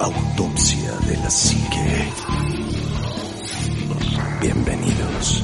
[0.00, 2.12] Autopsia de la psique.
[4.40, 5.42] Bienvenidos.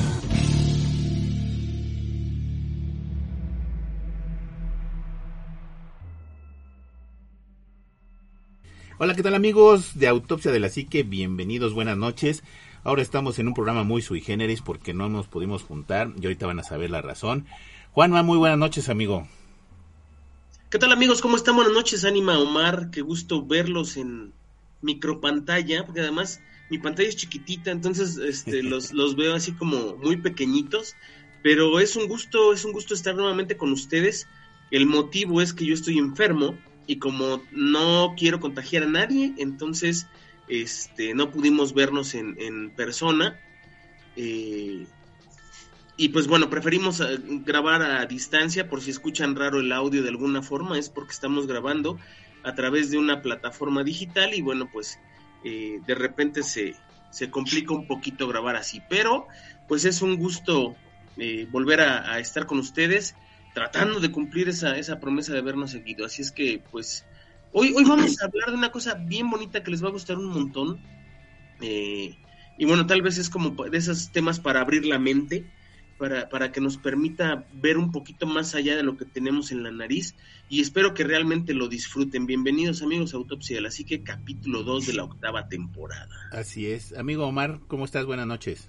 [8.98, 11.02] Hola, ¿qué tal amigos de Autopsia de la Psique?
[11.02, 12.44] Bienvenidos, buenas noches.
[12.84, 16.46] Ahora estamos en un programa muy sui generis porque no nos pudimos juntar y ahorita
[16.46, 17.46] van a saber la razón.
[17.90, 19.26] Juanma, muy buenas noches, amigo.
[20.70, 21.20] ¿Qué tal amigos?
[21.22, 21.56] ¿Cómo están?
[21.56, 22.90] Buenas noches, Anima Omar.
[22.92, 24.32] Qué gusto verlos en
[24.84, 26.40] micropantalla, porque además
[26.70, 30.94] mi pantalla es chiquitita, entonces este, los, los veo así como muy pequeñitos.
[31.42, 34.26] Pero es un gusto, es un gusto estar nuevamente con ustedes.
[34.70, 40.06] El motivo es que yo estoy enfermo y como no quiero contagiar a nadie, entonces
[40.48, 43.38] este, no pudimos vernos en, en persona.
[44.16, 44.86] Eh,
[45.96, 50.08] y pues bueno, preferimos eh, grabar a distancia por si escuchan raro el audio de
[50.08, 51.98] alguna forma, es porque estamos grabando
[52.44, 54.98] a través de una plataforma digital y bueno, pues
[55.44, 56.74] eh, de repente se,
[57.10, 59.26] se complica un poquito grabar así, pero
[59.66, 60.76] pues es un gusto
[61.50, 63.14] volver a, estar con ustedes
[63.54, 66.04] tratando de cumplir esa, esa promesa de vernos seguido.
[66.04, 67.06] Así es que, pues,
[67.52, 70.18] hoy, hoy vamos a hablar de una cosa bien bonita que les va a gustar
[70.18, 70.80] un montón.
[71.60, 72.16] Eh,
[72.58, 75.46] y bueno, tal vez es como de esos temas para abrir la mente,
[75.98, 79.62] para, para que nos permita ver un poquito más allá de lo que tenemos en
[79.62, 80.14] la nariz.
[80.48, 82.26] Y espero que realmente lo disfruten.
[82.26, 86.08] Bienvenidos amigos a Autopsia Así que capítulo 2 de la octava temporada.
[86.32, 86.92] Así es.
[86.96, 88.04] Amigo Omar, ¿cómo estás?
[88.04, 88.68] Buenas noches.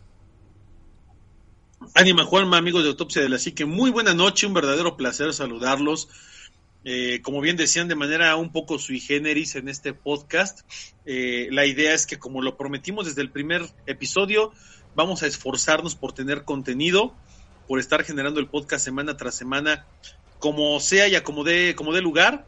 [1.94, 6.10] Ánima Juanma, amigos de Autopsia de la Psique, muy buena noche, un verdadero placer saludarlos.
[6.88, 10.62] Eh, como bien decían, de manera un poco sui generis en este podcast,
[11.06, 14.54] eh, la idea es que como lo prometimos desde el primer episodio,
[14.96, 17.14] vamos a esforzarnos por tener contenido,
[17.68, 19.86] por estar generando el podcast semana tras semana,
[20.40, 22.46] como sea y como dé, como dé lugar.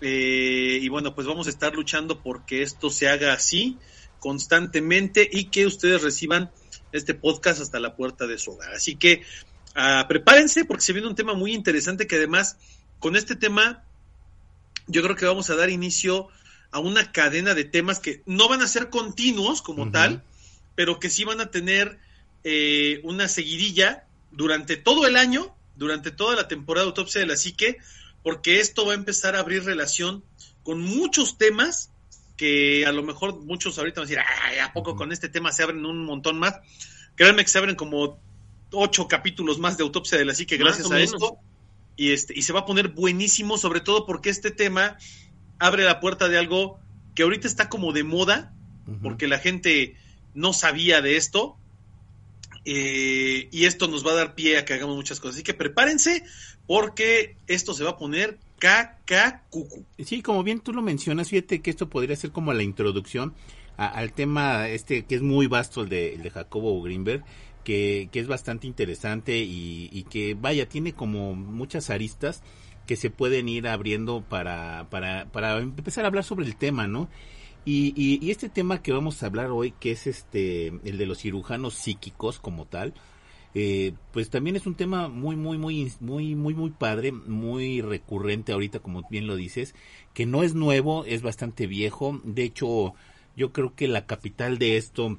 [0.00, 3.78] Eh, y bueno, pues vamos a estar luchando porque esto se haga así
[4.18, 6.50] constantemente y que ustedes reciban
[6.92, 8.74] este podcast hasta la puerta de su hogar.
[8.74, 9.22] Así que
[9.76, 12.56] uh, prepárense porque se viene un tema muy interesante que además
[12.98, 13.84] con este tema
[14.86, 16.28] yo creo que vamos a dar inicio
[16.70, 19.92] a una cadena de temas que no van a ser continuos como uh -huh.
[19.92, 20.22] tal,
[20.76, 21.98] pero que sí van a tener
[22.44, 27.36] eh, una seguidilla durante todo el año, durante toda la temporada de Autopsia de la
[27.36, 27.78] Psique,
[28.22, 30.22] porque esto va a empezar a abrir relación
[30.62, 31.90] con muchos temas
[32.36, 35.50] que a lo mejor muchos ahorita van a decir, Ay, ¿a poco con este tema
[35.50, 36.54] se abren un montón más?
[37.14, 38.20] Créanme que se abren como
[38.72, 41.38] ocho capítulos más de autopsia de la psique gracias a esto.
[41.96, 44.98] Y, este, y se va a poner buenísimo, sobre todo porque este tema
[45.58, 46.78] abre la puerta de algo
[47.14, 48.52] que ahorita está como de moda,
[48.86, 49.02] uh -huh.
[49.02, 49.96] porque la gente
[50.36, 51.56] no sabía de esto.
[52.64, 55.36] Eh, y esto nos va a dar pie a que hagamos muchas cosas.
[55.36, 56.24] Así que prepárense
[56.66, 59.84] porque esto se va a poner cacacucu.
[60.04, 63.34] Sí, como bien tú lo mencionas, fíjate que esto podría ser como la introducción
[63.76, 67.24] al tema este que es muy vasto, el de, el de Jacobo Greenberg,
[67.62, 72.42] que, que es bastante interesante y, y, que, vaya, tiene como muchas aristas
[72.86, 77.08] que se pueden ir abriendo para, para, para empezar a hablar sobre el tema, ¿no?
[77.66, 81.06] Y, y, y este tema que vamos a hablar hoy, que es este el de
[81.06, 82.94] los cirujanos psíquicos como tal,
[83.58, 88.52] eh, pues también es un tema muy, muy, muy, muy, muy, muy padre, muy recurrente
[88.52, 89.74] ahorita, como bien lo dices,
[90.14, 92.20] que no es nuevo, es bastante viejo.
[92.22, 92.94] De hecho,
[93.34, 95.18] yo creo que la capital de esto,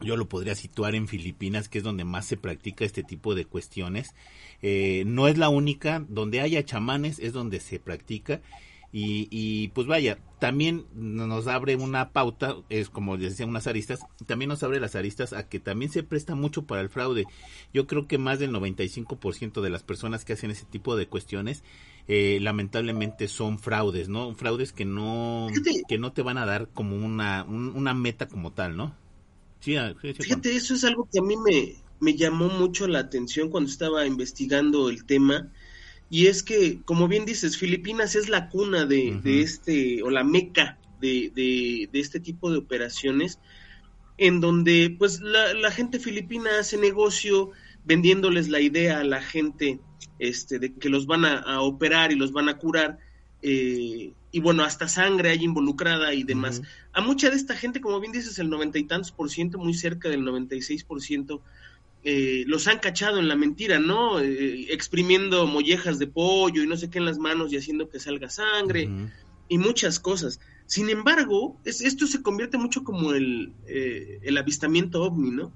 [0.00, 3.46] yo lo podría situar en Filipinas, que es donde más se practica este tipo de
[3.46, 4.14] cuestiones.
[4.60, 8.40] Eh, no es la única, donde haya chamanes es donde se practica.
[8.94, 14.00] Y, y, pues vaya, también nos abre una pauta, es como les decía, unas aristas,
[14.26, 17.24] también nos abre las aristas a que también se presta mucho para el fraude.
[17.72, 21.64] Yo creo que más del 95% de las personas que hacen ese tipo de cuestiones,
[22.06, 24.34] eh, lamentablemente son fraudes, ¿no?
[24.34, 25.48] Fraudes que no,
[25.88, 28.94] que no te van a dar como una, un, una meta como tal, ¿no?
[29.60, 32.98] Sí, sí, sí, Fíjate, eso es algo que a mí me, me llamó mucho la
[32.98, 35.50] atención cuando estaba investigando el tema
[36.12, 39.22] y es que, como bien dices, Filipinas es la cuna de, uh -huh.
[39.22, 43.38] de este, o la meca de, de, de, este tipo de operaciones,
[44.18, 47.52] en donde pues la, la, gente filipina hace negocio
[47.86, 49.80] vendiéndoles la idea a la gente
[50.18, 52.98] este, de que los van a, a operar y los van a curar,
[53.40, 56.60] eh, y bueno, hasta sangre hay involucrada y demás.
[56.92, 59.72] A mucha de esta gente, como bien dices, el noventa y tantos por ciento, muy
[59.72, 61.40] cerca del 96 por ciento,
[62.04, 64.18] eh, los han cachado en la mentira, ¿no?
[64.18, 68.00] Eh, exprimiendo mollejas de pollo y no sé qué en las manos y haciendo que
[68.00, 68.90] salga sangre
[69.48, 70.40] y muchas cosas.
[70.66, 75.52] Sin embargo, esto se convierte mucho como el, eh, el avistamiento ovni, ¿no?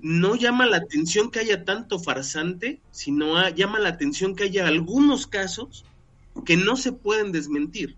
[0.00, 5.26] No llama la atención que haya tanto farsante, sino llama la atención que haya algunos
[5.28, 5.84] casos
[6.44, 7.96] que no se pueden desmentir.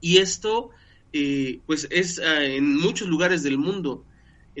[0.00, 0.70] Y esto,
[1.66, 4.04] pues, es ah, en muchos lugares del mundo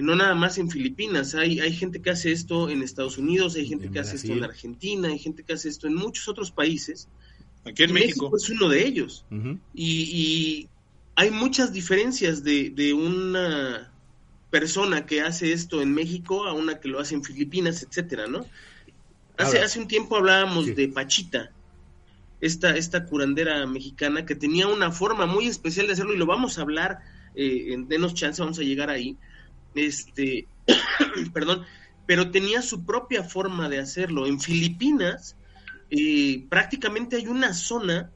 [0.02, 3.66] no nada más en Filipinas, hay, hay gente que hace esto en Estados Unidos, hay
[3.66, 7.08] gente que hace esto en Argentina, hay gente que hace esto en muchos otros países.
[7.64, 8.36] Aquí en México.
[8.36, 9.24] es uno de ellos.
[9.74, 10.68] y,
[11.16, 13.92] hay muchas diferencias de, de, una
[14.50, 18.44] persona que hace esto en México a una que lo hace en Filipinas, etcétera, ¿no?
[19.36, 21.52] Hace, hace un tiempo hablábamos de Pachita,
[22.40, 26.58] esta, esta curandera mexicana que tenía una forma muy especial de hacerlo y lo vamos
[26.58, 26.98] a hablar,
[27.36, 29.16] eh, en, denos chance, vamos a llegar ahí
[29.74, 30.46] este,
[31.32, 31.64] perdón,
[32.06, 34.26] pero tenía su propia forma de hacerlo.
[34.26, 35.36] En Filipinas
[35.90, 38.10] eh, prácticamente hay una zona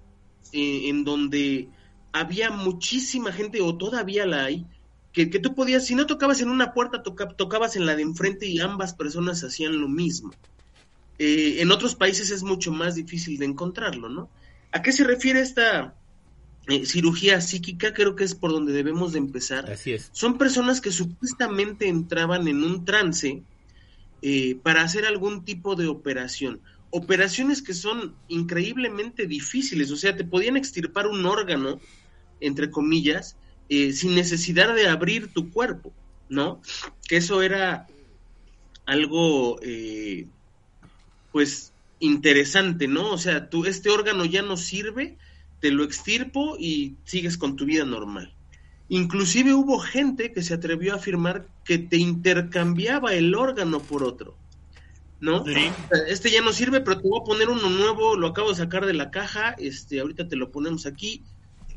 [0.53, 1.69] eh, en donde
[2.13, 4.67] había muchísima gente, o todavía la hay,
[5.13, 8.61] que, tú podías, si no tocabas en una puerta, tocabas en la de enfrente y
[8.61, 10.33] ambas personas hacían lo mismo.
[11.19, 14.31] Eh, en otros países es mucho más difícil de encontrarlo, ¿no?
[14.71, 15.95] ¿A qué se refiere esta,
[16.69, 19.71] eh, cirugía psíquica, creo que es por donde debemos de empezar.
[19.73, 20.11] Así es.
[20.13, 23.43] Son personas que supuestamente entraban en un trance
[24.21, 26.61] eh, para hacer algún tipo de operación.
[26.91, 31.81] Operaciones que son increíblemente difíciles, o sea, te podían extirpar un órgano,
[32.39, 33.37] entre comillas,
[33.71, 35.91] eh, sin necesidad de abrir tu cuerpo,
[36.29, 36.61] ¿no?
[37.09, 37.87] Que eso era
[38.85, 39.59] algo,
[41.33, 43.11] pues, interesante, ¿no?
[43.11, 45.17] O sea, tú, este órgano ya no sirve,
[45.61, 48.35] te lo extirpo y sigues con tu vida normal.
[48.89, 54.35] Inclusive hubo gente que se atrevió a afirmar que te intercambiaba el órgano por otro.
[55.21, 55.45] ¿No?
[56.07, 58.87] Este ya no sirve, pero te voy a poner uno nuevo, lo acabo de sacar
[58.87, 61.23] de la caja, este, ahorita te lo ponemos aquí.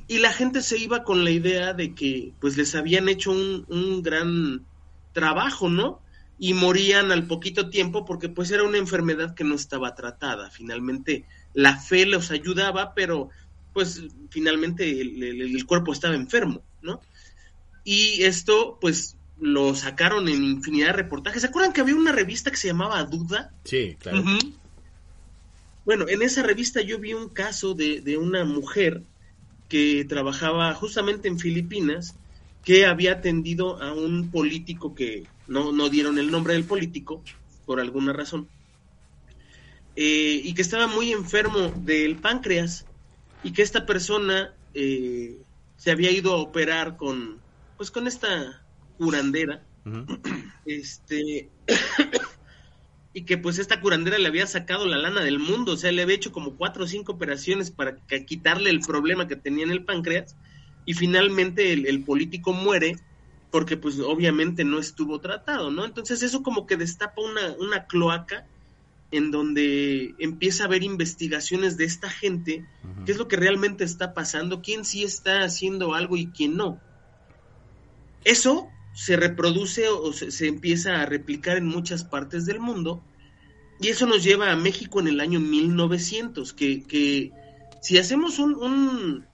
[0.07, 3.65] Y la gente se iba con la idea de que pues les habían hecho un,
[3.67, 4.63] un gran
[5.11, 6.01] trabajo, ¿no?
[6.37, 10.51] Y morían al poquito tiempo porque pues era una enfermedad que no estaba tratada.
[10.51, 13.29] Finalmente la fe los ayudaba, pero
[13.73, 17.01] pues finalmente el, cuerpo estaba enfermo, ¿no?
[17.83, 21.41] Y esto, pues, lo sacaron en infinidad de reportajes.
[21.41, 23.51] ¿Se acuerdan que había una revista que se llamaba Duda?
[23.63, 24.23] Sí, claro.
[25.83, 29.01] Bueno, en esa revista yo vi un caso de, de una mujer
[29.67, 32.15] que trabajaba justamente en Filipinas,
[32.63, 37.23] que había atendido a un político que no, no dieron el nombre del político,
[37.65, 38.47] por alguna razón,
[39.95, 42.85] eh, y que estaba muy enfermo del páncreas
[43.43, 45.37] y que esta persona eh,
[45.77, 47.39] se había ido a operar con,
[47.77, 48.63] pues con esta
[48.97, 49.63] curandera,
[50.65, 51.49] este,
[53.13, 56.01] y que pues esta curandera le había sacado la lana del mundo, o sea, le
[56.01, 57.97] había hecho como cuatro o cinco operaciones para
[58.27, 60.35] quitarle el problema que tenía en el páncreas,
[60.85, 62.95] y finalmente el, el político muere
[63.51, 65.85] porque pues obviamente no estuvo tratado, ¿no?
[65.85, 68.47] Entonces eso como que destapa una, una cloaca
[69.11, 72.65] en donde empieza a haber investigaciones de esta gente,
[73.05, 76.79] qué es lo que realmente está pasando, quién sí está haciendo algo y quién no.
[78.23, 83.03] Eso se reproduce o se, empieza a replicar en muchas partes del mundo
[83.79, 87.31] y eso nos lleva a México en el año 1900, que, que
[87.81, 89.25] si hacemos un, un,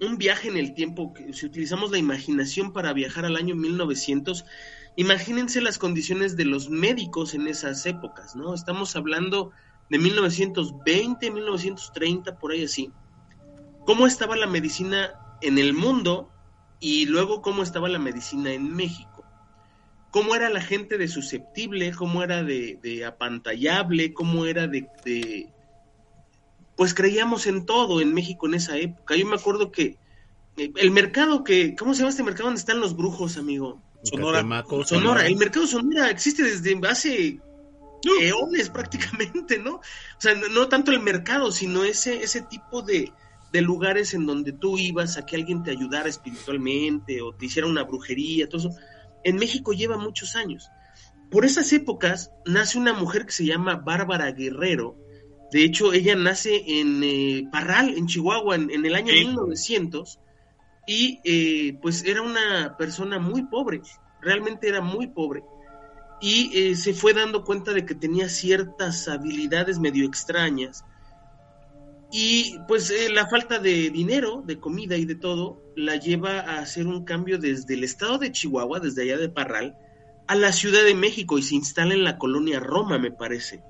[0.00, 4.44] un viaje en el tiempo, si utilizamos la imaginación para viajar al año 1900,
[5.00, 8.52] Imagínense las condiciones de los médicos en esas épocas, ¿no?
[8.52, 9.50] Estamos hablando
[9.88, 12.92] de 1920, 1930, por ahí así.
[13.86, 16.30] ¿Cómo estaba la medicina en el mundo
[16.80, 19.24] y luego cómo estaba la medicina en México?
[20.10, 21.92] ¿Cómo era la gente de susceptible?
[21.92, 24.12] ¿Cómo era de, apantallable?
[24.12, 25.48] ¿Cómo era de, de,
[26.76, 29.16] Pues creíamos en todo en México en esa época.
[29.16, 29.96] Yo me acuerdo que
[30.58, 31.74] eh, el mercado que...
[31.74, 33.80] ¿Cómo se llama este mercado donde están los brujos, amigo?
[34.02, 34.64] Sonora.
[34.84, 35.26] Sonora.
[35.26, 37.40] El mercado Sonora existe desde hace
[38.20, 39.76] eones prácticamente, ¿no?
[39.76, 39.82] O
[40.18, 43.12] sea, no, tanto el mercado, sino ese, ese tipo de,
[43.52, 47.68] de, lugares en donde tú ibas a que alguien te ayudara espiritualmente o te hiciera
[47.68, 48.80] una brujería, todo eso.
[49.24, 50.70] En México lleva muchos años.
[51.30, 54.96] Por esas épocas nace una mujer que se llama Bárbara Guerrero.
[55.52, 60.18] De hecho, ella nace en eh, Parral, en Chihuahua, en, el año 1900
[60.92, 63.80] y eh, pues era una persona muy pobre,
[64.20, 65.44] realmente era muy pobre
[66.20, 70.84] y eh, se fue dando cuenta de que tenía ciertas habilidades medio extrañas
[72.10, 76.58] Y pues eh, la falta de dinero, de comida y de todo, la lleva a
[76.58, 79.76] hacer un cambio desde el estado de Chihuahua, desde allá de Parral,
[80.26, 83.62] a la Ciudad de México y se instala en la colonia Roma, me parece.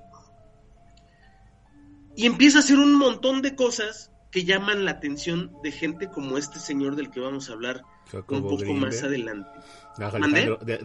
[2.16, 6.38] Y empieza a hacer un montón de cosas que llaman la atención de gente como
[6.38, 7.82] este señor del que vamos a hablar
[8.28, 9.50] un poco más adelante.
[9.98, 10.04] de,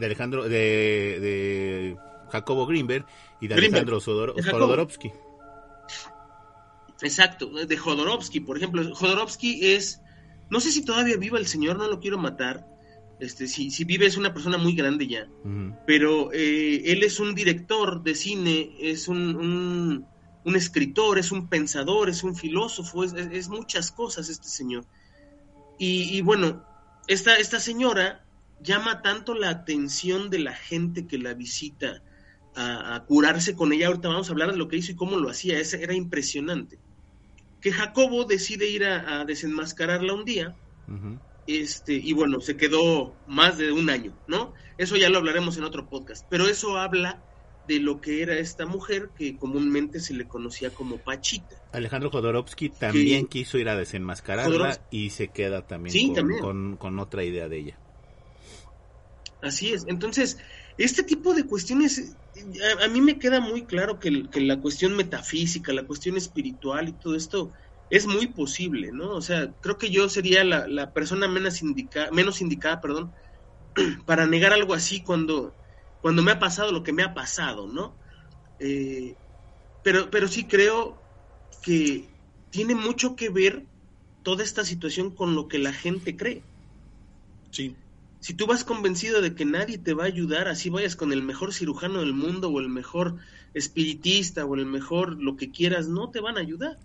[0.06, 1.98] Alejandro, de, de,
[2.30, 3.06] Jacobo Greenberg
[3.40, 5.12] y de Alejandro Jodorowsky.
[7.02, 8.96] Exacto, de Jodorowsky, por ejemplo.
[8.96, 10.02] Jodorowsky es,
[10.50, 12.68] no sé si todavía viva el señor, no lo quiero matar.
[13.20, 15.28] Este, si, si vive es una persona muy grande ya,
[15.88, 20.06] pero eh, él es un director de cine, es un, un,
[20.54, 24.86] escritor, es un pensador, es un filósofo, es, muchas cosas este señor.
[25.80, 26.64] Y, y, bueno,
[27.08, 28.26] esta, esta señora
[28.62, 32.02] llama tanto la atención de la gente que la visita
[32.56, 33.88] a, curarse con ella.
[33.88, 36.78] Ahorita vamos a hablar de lo que hizo y cómo lo hacía, Ese era impresionante
[37.66, 40.56] que Jacobo decide ir a, desenmascararla un día.
[41.48, 44.54] Este, y bueno, se quedó más de un año, ¿no?
[44.78, 46.28] Eso ya lo hablaremos en otro podcast.
[46.30, 47.24] Pero eso habla
[47.68, 51.56] de lo que era esta mujer que comúnmente se le conocía como Pachita.
[51.72, 56.14] Alejandro Jodorowsky también quiso ir a desenmascararla y se queda también,
[56.78, 57.80] con, otra idea de ella.
[59.42, 59.86] Así es.
[59.88, 60.38] Entonces,
[60.78, 62.16] este tipo de cuestiones,
[62.84, 67.16] a, mí me queda muy claro que, la cuestión metafísica, la cuestión espiritual y todo
[67.16, 67.52] esto
[67.90, 69.12] es muy posible, ¿no?
[69.12, 73.12] O sea, creo que yo sería la, persona menos, indica, menos indicada, perdón,
[74.06, 75.54] para negar algo así cuando,
[76.06, 77.96] cuando me ha pasado lo que me ha pasado, ¿no?
[78.60, 79.16] Eh,
[79.82, 81.02] pero, pero sí creo
[81.64, 82.06] que
[82.52, 83.66] tiene mucho que ver
[84.22, 86.44] toda esta situación con lo que la gente cree.
[87.50, 87.76] Sí.
[88.20, 91.24] Si tú vas convencido de que nadie te va a ayudar, así vayas con el
[91.24, 93.16] mejor cirujano del mundo o el mejor
[93.56, 96.78] espiritista o el mejor lo que quieras, no te van a ayudar.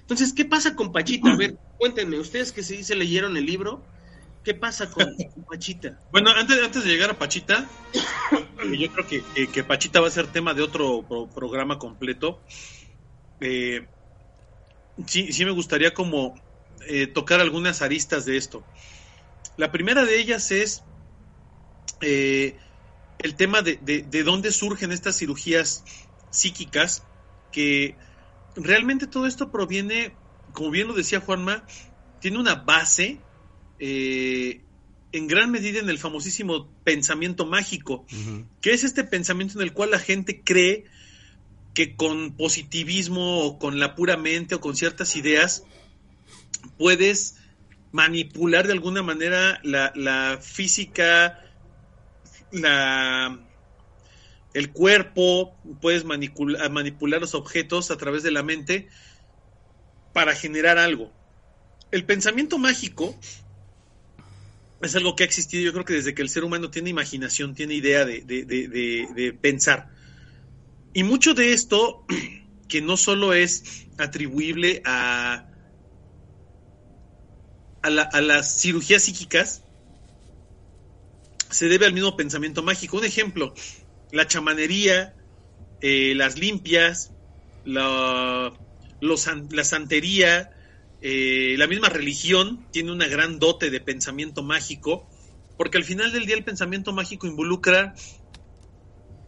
[0.00, 1.30] Entonces, ¿qué pasa con Pachita?
[1.30, 3.84] A ver, cuéntenme, ustedes que se, se leyeron el libro,
[4.44, 5.16] ¿qué pasa con,
[5.50, 5.98] Pachita?
[6.12, 7.66] Bueno, antes, antes de llegar a Pachita,
[8.78, 12.40] yo creo que, que, Pachita va a ser tema de otro programa completo.
[13.40, 13.86] Eh,
[15.06, 16.34] sí, sí me gustaría como
[16.86, 18.64] eh, tocar algunas aristas de esto.
[19.56, 20.82] La primera de ellas es
[22.00, 22.56] eh,
[23.18, 25.84] el tema de, de, dónde surgen estas cirugías
[26.30, 27.04] psíquicas,
[27.52, 27.96] que
[28.56, 30.14] realmente todo esto proviene,
[30.52, 31.64] como bien lo decía Juanma,
[32.20, 33.20] tiene una base
[33.78, 34.60] eh,
[35.12, 38.04] en gran medida en el famosísimo pensamiento mágico,
[38.60, 40.86] que es este pensamiento en el cual la gente cree
[41.72, 45.64] que con positivismo o con la pura mente o con ciertas ideas
[46.78, 47.36] puedes
[47.92, 51.44] manipular de alguna manera la, física,
[52.50, 53.38] la,
[54.52, 58.88] el cuerpo, puedes manipular, manipular los objetos a través de la mente
[60.12, 61.12] para generar algo.
[61.92, 63.16] El pensamiento mágico
[64.82, 67.54] es algo que ha existido, yo creo que desde que el ser humano tiene imaginación,
[67.54, 69.88] tiene idea de, de pensar.
[70.92, 72.04] Y mucho de esto,
[72.68, 75.48] que no solo es atribuible a,
[77.82, 79.62] a, las cirugías psíquicas
[81.50, 82.96] se debe al mismo pensamiento mágico.
[82.96, 83.54] Un ejemplo,
[84.10, 85.14] la chamanería,
[85.80, 87.12] eh, las limpias,
[87.64, 88.52] la,
[89.00, 90.50] la santería,
[91.06, 95.06] eh, la misma religión tiene una gran dote de pensamiento mágico,
[95.58, 97.94] porque al final del día el pensamiento mágico involucra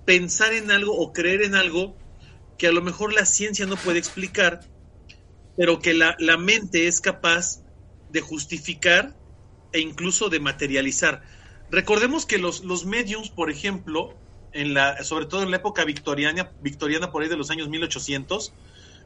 [0.06, 1.94] pensar en algo o creer en algo
[2.56, 4.60] que a lo mejor la ciencia no puede explicar,
[5.58, 7.62] pero que la, la mente es capaz
[8.08, 9.14] de justificar
[9.74, 11.24] e incluso de materializar.
[11.70, 14.14] Recordemos que los, los mediums, por ejemplo,
[14.54, 18.54] en la, sobre todo en la época victoriana, victoriana por ahí de los años 1800,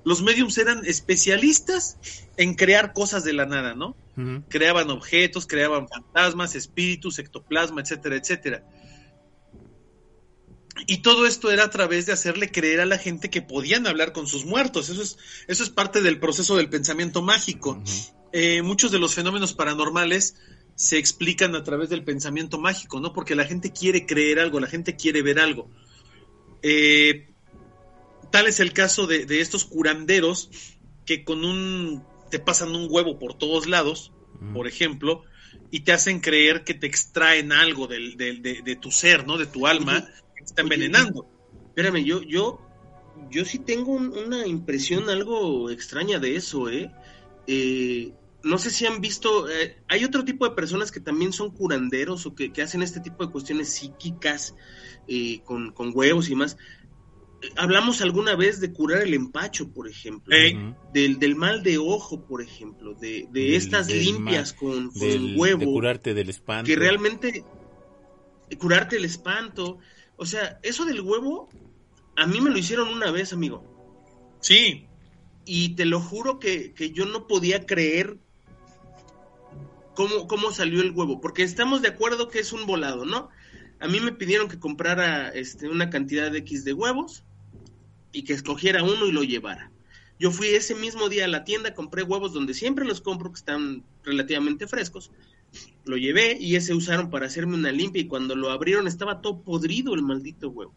[0.04, 1.98] los mediums eran especialistas
[2.36, 3.96] en crear cosas de la nada, ¿no?
[4.48, 8.64] Creaban objetos, creaban fantasmas, espíritus, ectoplasma, etcétera, etcétera.
[10.86, 14.12] Y todo esto era a través de hacerle creer a la gente que podían hablar
[14.12, 14.88] con sus muertos.
[14.90, 17.82] Eso es, eso es parte del proceso del pensamiento mágico.
[18.32, 20.36] Eh, muchos de los fenómenos paranormales
[20.74, 23.12] se explican a través del pensamiento mágico, ¿no?
[23.12, 25.70] Porque la gente quiere creer algo, la gente quiere ver algo.
[26.62, 27.29] Eh,
[28.30, 30.50] tal es el caso de, estos curanderos
[31.04, 34.12] que con un te pasan un huevo por todos lados,
[34.54, 35.24] por ejemplo,
[35.70, 39.36] y te hacen creer que te extraen algo de, tu ser, ¿no?
[39.36, 40.06] De tu alma,
[40.36, 41.26] que te está envenenando.
[41.68, 42.60] Espérame, yo, yo,
[43.30, 46.90] yo sí tengo una impresión algo extraña de eso, ¿eh?
[47.46, 51.50] eh no sé si han visto, eh, hay otro tipo de personas que también son
[51.50, 54.54] curanderos o que, hacen este tipo de cuestiones psíquicas
[55.08, 56.56] eh, con, huevos y más.
[57.56, 60.36] Hablamos alguna vez de curar el empacho, por ejemplo,
[60.92, 65.60] del, del, mal de ojo, por ejemplo, de, de estas limpias con, con huevo.
[65.60, 66.66] De curarte del espanto.
[66.66, 67.44] Que realmente
[68.58, 69.78] curarte el espanto.
[70.16, 71.48] O sea, eso del huevo,
[72.16, 73.64] a mí me lo hicieron una vez, amigo.
[74.40, 74.86] Sí.
[75.44, 78.18] Y te lo juro que, que yo no podía creer
[79.94, 83.30] cómo, cómo salió el huevo, porque estamos de acuerdo que es un volado, ¿no?
[83.80, 87.24] A mí me pidieron que comprara este, una cantidad de X de huevos
[88.12, 89.70] y que escogiera uno y lo llevara.
[90.18, 93.38] Yo fui ese mismo día a la tienda, compré huevos donde siempre los compro, que
[93.38, 95.10] están relativamente frescos.
[95.84, 99.40] Lo llevé y ese usaron para hacerme una limpia y cuando lo abrieron estaba todo
[99.40, 100.74] podrido el maldito huevo.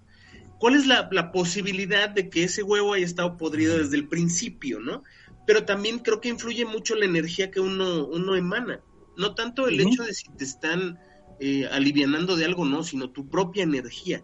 [0.59, 5.03] ¿Cuál es la, posibilidad de que ese huevo haya estado podrido desde el principio, no?
[5.45, 8.79] Pero también creo que influye mucho la energía que uno, uno emana.
[9.17, 10.99] No tanto el hecho de si te están
[11.41, 14.23] eh, alivianando de algo, no, sino tu propia energía.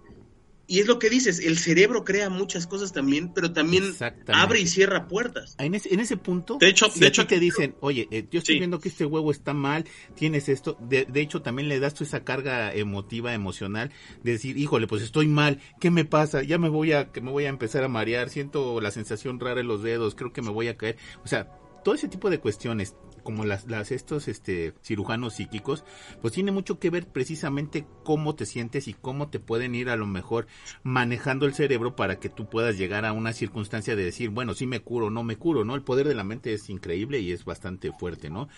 [0.69, 3.85] Y es lo que dices, el cerebro crea muchas cosas también, pero también
[4.27, 5.55] abre y cierra puertas.
[5.57, 8.59] En ese, en ese punto, de hecho, de hecho te dicen, oye, eh, yo estoy
[8.59, 12.03] viendo que este huevo está mal, tienes esto, de, de, hecho también le das tú
[12.03, 13.89] esa carga emotiva, emocional,
[14.21, 16.43] de decir, híjole, pues estoy mal, ¿qué me pasa?
[16.43, 19.61] Ya me voy a, que me voy a empezar a marear, siento la sensación rara
[19.61, 20.97] en los dedos, creo que me voy a caer.
[21.23, 21.49] O sea,
[21.83, 22.95] todo ese tipo de cuestiones
[23.29, 25.83] como las, estos este cirujanos psíquicos,
[26.19, 29.95] pues tiene mucho que ver precisamente cómo te sientes y cómo te pueden ir a
[29.95, 30.47] lo mejor
[30.81, 34.65] manejando el cerebro para que tú puedas llegar a una circunstancia de decir, bueno, si
[34.65, 35.75] me curo no me curo, ¿no?
[35.75, 38.49] El poder de la mente es increíble y es bastante fuerte, ¿no?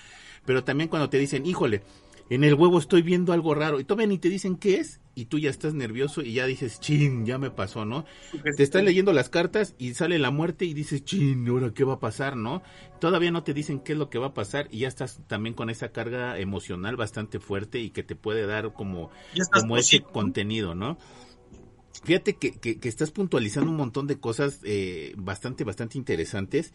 [0.46, 1.84] Pero también cuando te dicen, híjole,
[2.32, 5.26] en el huevo estoy viendo algo raro y todavía ni te dicen qué es y
[5.26, 8.06] tú ya estás nervioso y ya dices, chin, ya me pasó, ¿no?
[8.56, 11.96] Te estás leyendo las cartas y sale la muerte y dices, chin, ahora qué va
[11.96, 12.64] a pasar, ¿no?
[13.02, 15.56] Todavía no te dicen qué es lo que va a pasar y ya estás también
[15.56, 19.12] con esa carga emocional bastante fuerte y que te puede dar como,
[19.52, 20.98] como ese contenido, ¿no?
[22.06, 26.74] Fíjate que, que, que, estás puntualizando un montón de cosas eh, bastante, bastante interesantes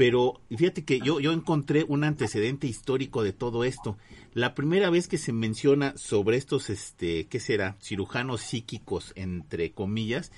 [0.00, 3.98] pero fíjate que yo, yo encontré un antecedente histórico de todo esto.
[4.32, 7.76] La primera vez que se menciona sobre estos, este, ¿qué será?
[7.82, 10.32] Cirujanos psíquicos, entre comillas,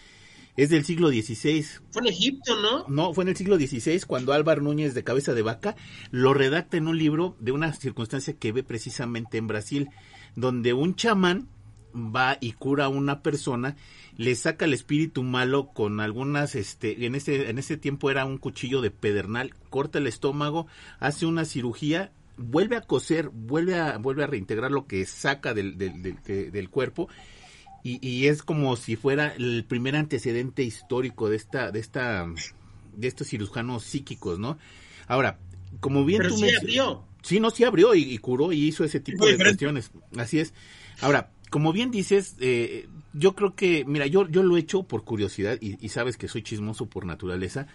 [0.56, 1.64] es del siglo XVI.
[1.92, 2.88] Fue en Egipto, ¿no?
[2.88, 5.76] No, fue en el siglo XVI cuando Álvaro Núñez de Cabeza de Vaca
[6.10, 9.90] lo redacta en un libro de una circunstancia que ve precisamente en Brasil,
[10.34, 11.46] donde un chamán
[11.94, 13.76] va y cura a una persona
[14.16, 18.38] le saca el espíritu malo con algunas, este, en ese, en ese tiempo era un
[18.38, 20.66] cuchillo de pedernal, corta el estómago,
[21.00, 25.78] hace una cirugía, vuelve a coser, vuelve a, vuelve a reintegrar lo que saca del,
[25.78, 27.08] del, del, cuerpo
[27.82, 32.26] y, y, es como si fuera el primer antecedente histórico de esta, de esta,
[32.94, 34.58] de estos cirujanos psíquicos, ¿no?
[35.08, 35.38] Ahora,
[35.80, 37.04] como bien tú sí abrió.
[37.22, 39.92] Sí, no, sí abrió y, curó y hizo ese tipo de cuestiones.
[40.16, 40.54] Así es.
[41.00, 45.04] Ahora, como bien dices, eh, yo creo que, mira, yo, yo lo he hecho por
[45.04, 47.66] curiosidad y, sabes que soy chismoso por naturaleza.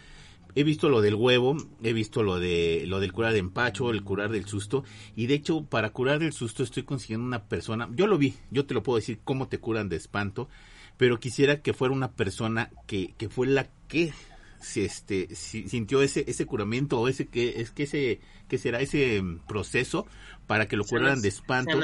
[0.56, 4.04] He visto lo del huevo, he visto lo de lo del curar de empacho, el
[4.04, 4.84] curar del susto
[5.16, 8.66] y de hecho para curar del susto estoy consiguiendo una persona, yo lo vi, yo
[8.66, 10.50] te lo puedo decir cómo te curan de espanto,
[10.98, 14.12] pero quisiera que fuera una persona que, que fue la que
[14.60, 18.80] si este si, sintió ese ese curamiento o ese que es que ese que será
[18.82, 20.06] ese proceso
[20.48, 21.80] para que lo curaran de espanto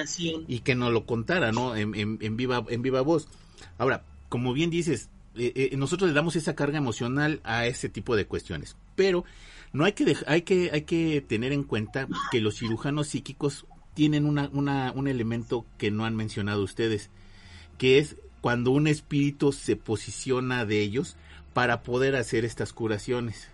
[0.47, 3.27] y que nos lo contara no en, en viva en viva voz.
[3.77, 8.15] Ahora, como bien dices, eh, eh, nosotros le damos esa carga emocional a ese tipo
[8.15, 9.25] de cuestiones, pero
[9.71, 14.25] no hay que hay que hay que tener en cuenta que los cirujanos psíquicos tienen
[14.25, 17.09] una, una, un elemento que no han mencionado ustedes,
[17.77, 21.15] que es cuando un espíritu se posiciona de ellos
[21.53, 23.49] para poder hacer estas curaciones.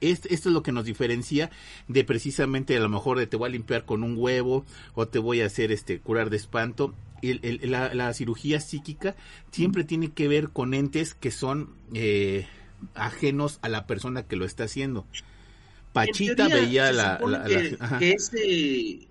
[0.00, 1.50] Esto, es lo que nos diferencia
[1.88, 5.18] de precisamente a lo mejor de te voy a limpiar con un huevo o te
[5.18, 6.94] voy a hacer este curar de espanto.
[7.22, 9.16] la, cirugía psíquica
[9.50, 12.46] siempre tiene que ver con entes que son eh,
[12.94, 15.06] ajenos a la persona que lo está haciendo.
[15.94, 17.18] Pachita veía la,
[17.98, 19.08] que, ese,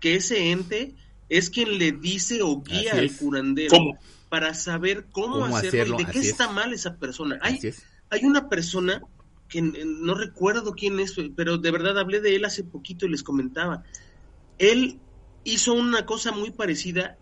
[0.00, 0.94] que ese ente
[1.28, 3.96] es quien le dice o guía al curandero
[4.34, 7.38] para saber cómo, hacerlo, y de qué está mal esa persona.
[7.40, 7.60] Hay,
[8.10, 9.00] hay una persona
[9.48, 13.22] que no recuerdo quién es, pero de verdad hablé de él hace poquito y les
[13.22, 13.84] comentaba.
[14.58, 14.98] Él
[15.44, 17.16] hizo una cosa muy parecida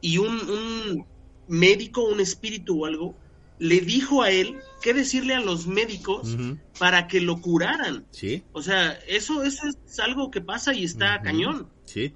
[0.00, 1.06] y un,
[1.46, 3.14] médico, un espíritu o algo,
[3.60, 6.36] le dijo a él qué decirle a los médicos
[6.80, 8.06] para que lo curaran.
[8.10, 8.42] Sí.
[8.50, 11.68] O sea, eso, eso es algo que pasa y está cañón.
[11.84, 12.12] Sí.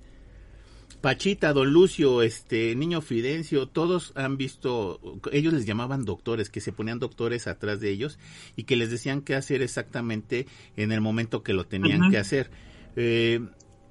[1.05, 6.73] Pachita, Don Lucio, este niño Fidencio, todos han visto, ellos les llamaban doctores, que se
[6.73, 8.19] ponían doctores atrás de ellos
[8.57, 10.47] y que les decían qué hacer exactamente
[10.79, 12.51] en el momento que lo tenían que hacer.
[12.97, 13.39] Eh,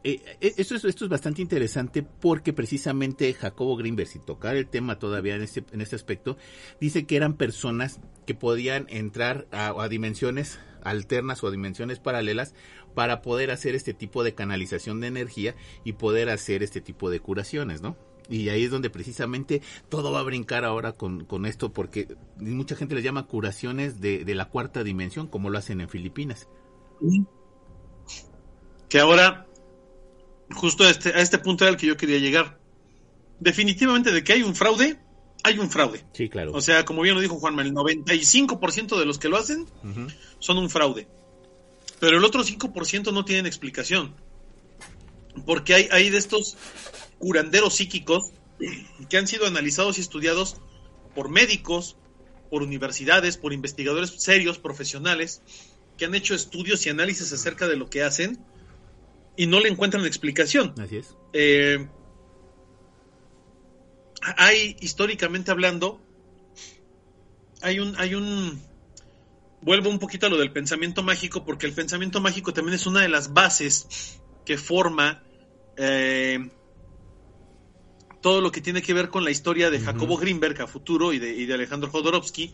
[0.04, 4.66] eh, eh, esto, es, esto es bastante interesante porque precisamente Jacobo Greenberg, si tocar el
[4.66, 6.36] tema todavía en este, en este aspecto,
[6.82, 12.56] dice que eran personas que podían entrar a, a dimensiones alternas o a dimensiones paralelas
[12.94, 17.20] para poder hacer este tipo de canalización de energía y poder hacer este tipo de
[17.20, 17.98] curaciones, ¿no?
[18.30, 22.76] Y ahí es donde precisamente todo va a brincar ahora con, con esto, porque mucha
[22.76, 26.48] gente les llama curaciones de, de la cuarta dimensión, como lo hacen en Filipinas.
[28.88, 29.48] Que ahora
[30.54, 32.60] justo a este, a este punto era el que yo quería llegar.
[33.40, 35.00] Definitivamente de que hay un fraude,
[35.44, 36.06] hay un fraude.
[36.14, 36.52] Sí, claro.
[36.54, 39.66] O sea, como bien lo dijo Juanma, el 95% de los que lo hacen
[40.40, 41.08] son un fraude.
[42.04, 44.14] Pero el otro 5% no tienen explicación.
[45.46, 46.58] Porque hay, hay de estos
[47.18, 48.34] curanderos psíquicos
[49.10, 50.58] que han sido analizados y estudiados
[51.16, 51.96] por médicos,
[52.50, 55.44] por universidades, por investigadores serios, profesionales,
[55.98, 58.38] que han hecho estudios y análisis acerca de lo que hacen
[59.38, 60.76] y no le encuentran explicación.
[60.78, 61.16] Así es.
[61.32, 61.88] Eh,
[64.36, 66.02] hay, históricamente hablando,
[67.62, 68.62] hay un, hay un,
[69.64, 73.02] vuelvo un poquito a lo del pensamiento mágico, porque el pensamiento mágico también es una
[73.02, 75.24] de las bases que forma
[75.78, 76.50] eh,
[78.22, 79.80] todo lo que tiene que ver con la historia de.
[79.80, 82.54] Jacobo Greenberg a futuro y de, y de Alejandro Jodorowsky.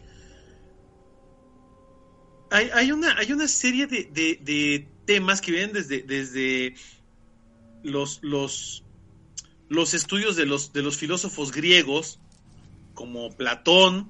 [2.51, 6.73] Hay, hay una, hay una serie de, de- de temas que vienen desde, desde
[7.83, 8.83] los, los,
[9.69, 12.19] los estudios de los, de los filósofos griegos,
[12.95, 14.09] como Platón,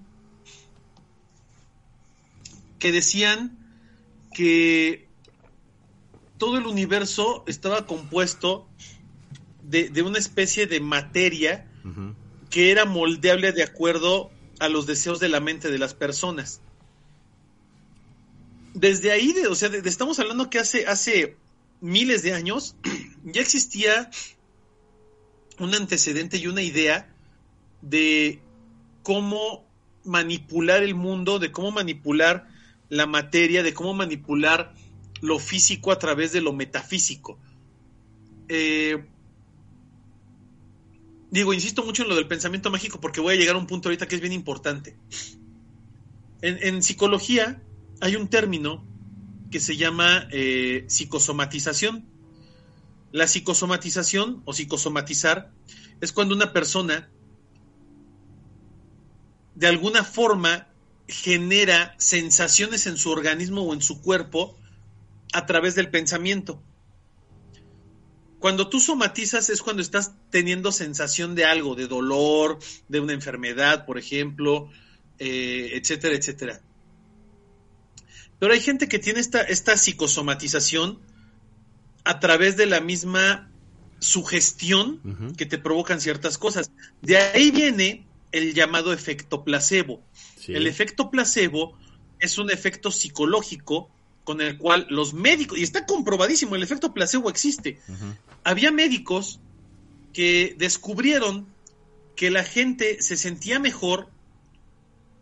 [2.80, 3.58] que decían
[4.34, 5.08] que
[6.38, 8.68] todo el universo estaba compuesto
[9.63, 11.65] de, de una especie de materia
[12.50, 16.62] que era moldeable de acuerdo a los deseos de la mente de las personas.
[18.74, 21.36] Desde ahí, de- o sea, de- de- estamos hablando que hace, hace
[21.82, 22.76] miles de años
[23.24, 24.10] ya existía
[25.60, 27.13] un antecedente y una idea
[27.82, 28.39] de
[29.04, 29.65] cómo
[30.06, 32.48] manipular el mundo, de cómo manipular
[32.89, 34.73] la materia, de cómo manipular
[35.21, 37.38] lo físico a través de lo metafísico.
[38.47, 39.06] Eh,
[41.30, 43.89] digo, insisto mucho en lo del pensamiento mágico porque voy a llegar a un punto
[43.89, 44.97] ahorita que es bien importante.
[46.41, 47.62] En, psicología
[47.99, 48.86] hay un término
[49.52, 52.06] que se llama eh, psicosomatización.
[53.12, 55.52] La psicosomatización o psicosomatizar
[55.99, 57.10] es cuando una persona
[59.56, 60.69] de alguna forma
[61.10, 64.58] genera sensaciones en su organismo o en su cuerpo
[65.34, 66.62] a través del pensamiento.
[68.39, 73.86] Cuando tú somatizas es cuando estás teniendo sensación de algo, de dolor, de una enfermedad,
[73.86, 74.69] por ejemplo,
[75.17, 76.62] eh, etcétera, etcétera.
[78.39, 81.00] Pero hay gente que tiene esta, esta psicosomatización
[82.06, 83.52] a través de la misma
[84.00, 86.72] sugestión que te provocan ciertas cosas.
[87.02, 90.02] De ahí viene el llamado efecto placebo.
[90.50, 90.56] Sí.
[90.56, 91.78] El efecto placebo
[92.20, 93.90] es un efecto psicológico
[94.24, 97.80] con el cual los médicos, y está comprobadísimo, el efecto placebo existe.
[98.44, 99.40] Había médicos
[100.14, 101.48] que descubrieron
[102.16, 104.10] que la gente se sentía mejor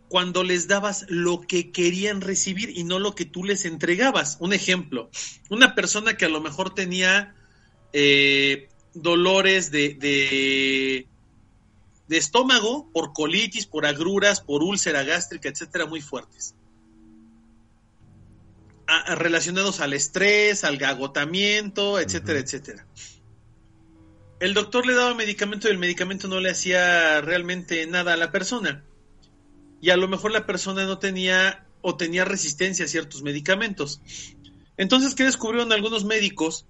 [0.08, 4.36] cuando les dabas lo que querían recibir y no lo que tú les entregabas.
[4.40, 5.10] Un ejemplo,
[5.48, 7.34] una persona que a lo mejor tenía
[7.92, 11.06] eh, dolores de, de,
[12.08, 16.54] de estómago por colitis, por agruras, por úlcera gástrica, etcétera, muy fuertes.
[18.86, 22.86] A- a- relacionados al estrés, al agotamiento, etcétera, etcétera.
[24.40, 28.30] El doctor le daba medicamento y el medicamento no le hacía realmente nada a la
[28.32, 28.84] persona.
[29.80, 34.00] Y a lo mejor la persona no tenía o tenía resistencia a ciertos medicamentos.
[34.76, 36.66] Entonces, ¿qué descubrieron algunos médicos?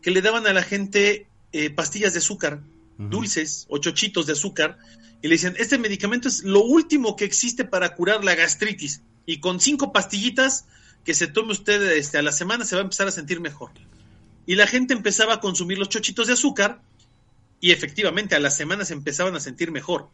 [0.00, 2.62] Que le daban a la gente eh, pastillas de azúcar,
[3.10, 4.78] Dulces o chochitos de azúcar,
[5.22, 9.02] y le dicen, este medicamento es lo último que existe para curar la gastritis.
[9.24, 10.66] Y con cinco pastillitas
[11.04, 13.70] que se tome usted este, a la semana se va a empezar a sentir mejor.
[14.46, 16.82] Y la gente empezaba a consumir los chochitos de azúcar
[17.60, 20.10] y efectivamente a las semanas se empezaban a sentir mejor.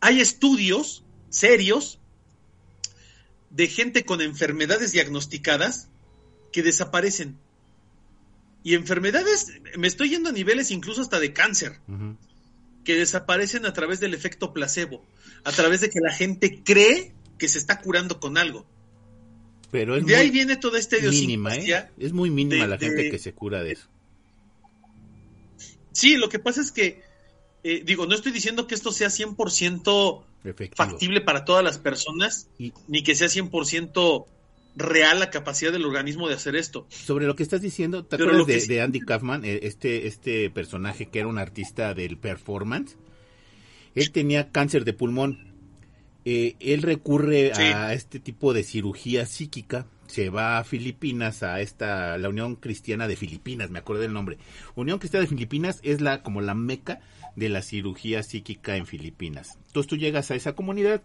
[0.00, 2.00] Hay estudios serios
[3.50, 5.88] de gente con enfermedades diagnosticadas
[6.52, 7.38] que desaparecen.
[8.64, 11.78] Y enfermedades, me estoy yendo a niveles incluso hasta de cáncer.
[12.88, 15.04] Que desaparecen a través del efecto placebo,
[15.44, 18.64] a través de que la gente cree que se está curando con algo.
[19.70, 21.54] Pero es de ahí viene toda esta mínima.
[21.54, 21.90] ¿eh?
[21.98, 23.88] Es muy mínima de- la gente de- que se cura de eso.
[25.92, 27.02] Sí, lo que pasa es que,
[27.62, 30.74] eh, digo, no estoy diciendo que esto sea 100% Efectivo.
[30.76, 34.26] factible para todas las personas, Y- ni que sea 100%
[34.78, 36.86] real la capacidad del organismo de hacer esto.
[36.88, 40.06] Sobre lo que estás diciendo, ¿te Pero acuerdas de, sí- de Andy Kaufman, eh, este,
[40.06, 42.96] este personaje que era un artista del performance?
[43.94, 45.48] Él tenía cáncer de pulmón.
[46.24, 47.62] Eh, él recurre Sí.
[47.62, 49.86] a este tipo de cirugía psíquica.
[50.06, 54.38] Se va a Filipinas, a esta, la Unión Cristiana de Filipinas, me acuerdo del nombre.
[54.74, 57.00] Unión Cristiana de Filipinas es la, como la meca
[57.36, 59.58] de la cirugía psíquica en Filipinas.
[59.66, 61.02] Entonces tú llegas a esa comunidad,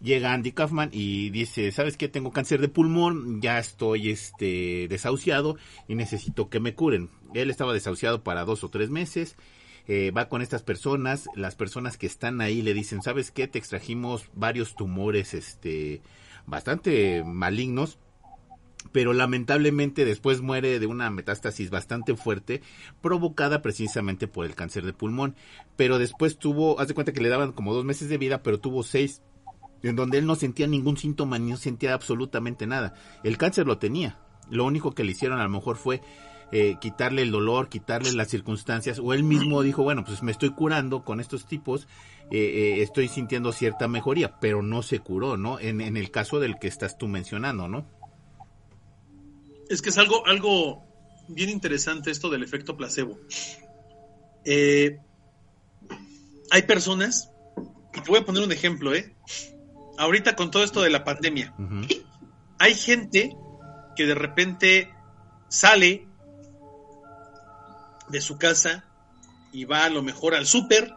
[0.00, 2.08] llega Andy Kaufman y dice, ¿sabes qué?
[2.08, 5.56] Tengo cáncer de pulmón, ya estoy este desahuciado
[5.88, 7.10] y necesito que me curen.
[7.34, 9.36] Él estaba desahuciado para dos o tres meses.
[9.88, 13.46] eh, va con estas personas, las personas que están ahí le dicen, ¿sabes qué?
[13.46, 16.02] Te extrajimos varios tumores, este,
[16.44, 17.98] bastante malignos,
[18.90, 22.62] pero lamentablemente después muere de una metástasis bastante fuerte
[23.00, 25.36] provocada precisamente por el cáncer de pulmón.
[25.76, 28.58] Pero después tuvo, haz de cuenta que le daban como dos meses de vida, pero
[28.58, 29.22] tuvo seis
[29.82, 32.94] en donde él no sentía ningún síntoma ni no sentía absolutamente nada.
[33.24, 34.18] El cáncer lo tenía.
[34.50, 36.02] Lo único que le hicieron a lo mejor fue
[36.52, 40.50] eh, quitarle el dolor, quitarle las circunstancias, o él mismo dijo, bueno, pues me estoy
[40.50, 41.88] curando con estos tipos,
[42.30, 45.58] eh, eh, estoy sintiendo cierta mejoría, pero no se curó, ¿no?
[45.58, 47.90] En, en el caso del que estás tú mencionando, ¿no?
[49.68, 50.84] Es que es algo, algo
[51.26, 53.18] bien interesante esto del efecto placebo.
[56.52, 57.32] Hay personas,
[57.92, 59.16] y te voy a poner un ejemplo, ¿eh?
[59.98, 61.54] Ahorita con todo esto de la pandemia,
[62.58, 63.36] hay gente
[63.96, 64.92] que de repente
[65.48, 66.06] sale
[68.08, 68.84] de su casa
[69.52, 70.92] y va a lo mejor al súper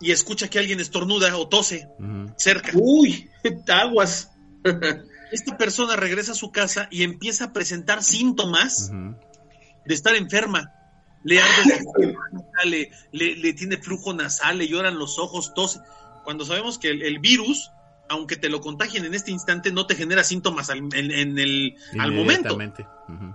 [0.00, 1.88] y escucha que alguien estornuda o tose
[2.36, 2.72] cerca.
[2.74, 3.30] Uy,
[3.68, 4.30] aguas.
[5.32, 10.72] Esta persona regresa a su casa y empieza a presentar síntomas de estar enferma.
[11.22, 15.80] Le arde la le, le, le tiene flujo nasal, le lloran los ojos, tose.
[16.24, 17.70] Cuando sabemos que el, el virus,
[18.08, 21.76] aunque te lo contagien en este instante, no te genera síntomas al, en, en el,
[21.98, 22.54] al momento.
[22.56, 23.34] Ujú.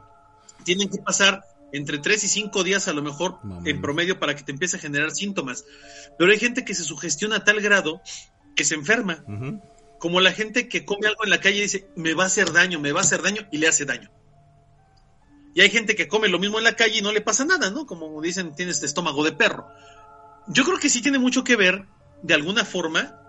[0.63, 4.43] Tienen que pasar entre 3 y 5 días a lo mejor en promedio para que
[4.43, 5.65] te empiece a generar síntomas.
[6.17, 8.01] Pero hay gente que se sugestiona a tal grado
[8.55, 9.23] que se enferma.
[9.99, 12.51] Como la gente que come algo en la calle y dice, me va a hacer
[12.51, 14.09] daño, me va a hacer daño y le hace daño.
[15.53, 17.71] Y hay gente que come lo mismo en la calle y no le pasa nada,
[17.71, 17.85] ¿no?
[17.85, 19.67] Como dicen, tienes estómago de perro.
[20.47, 21.85] Yo creo que sí tiene mucho que ver,
[22.21, 23.19] de alguna forma,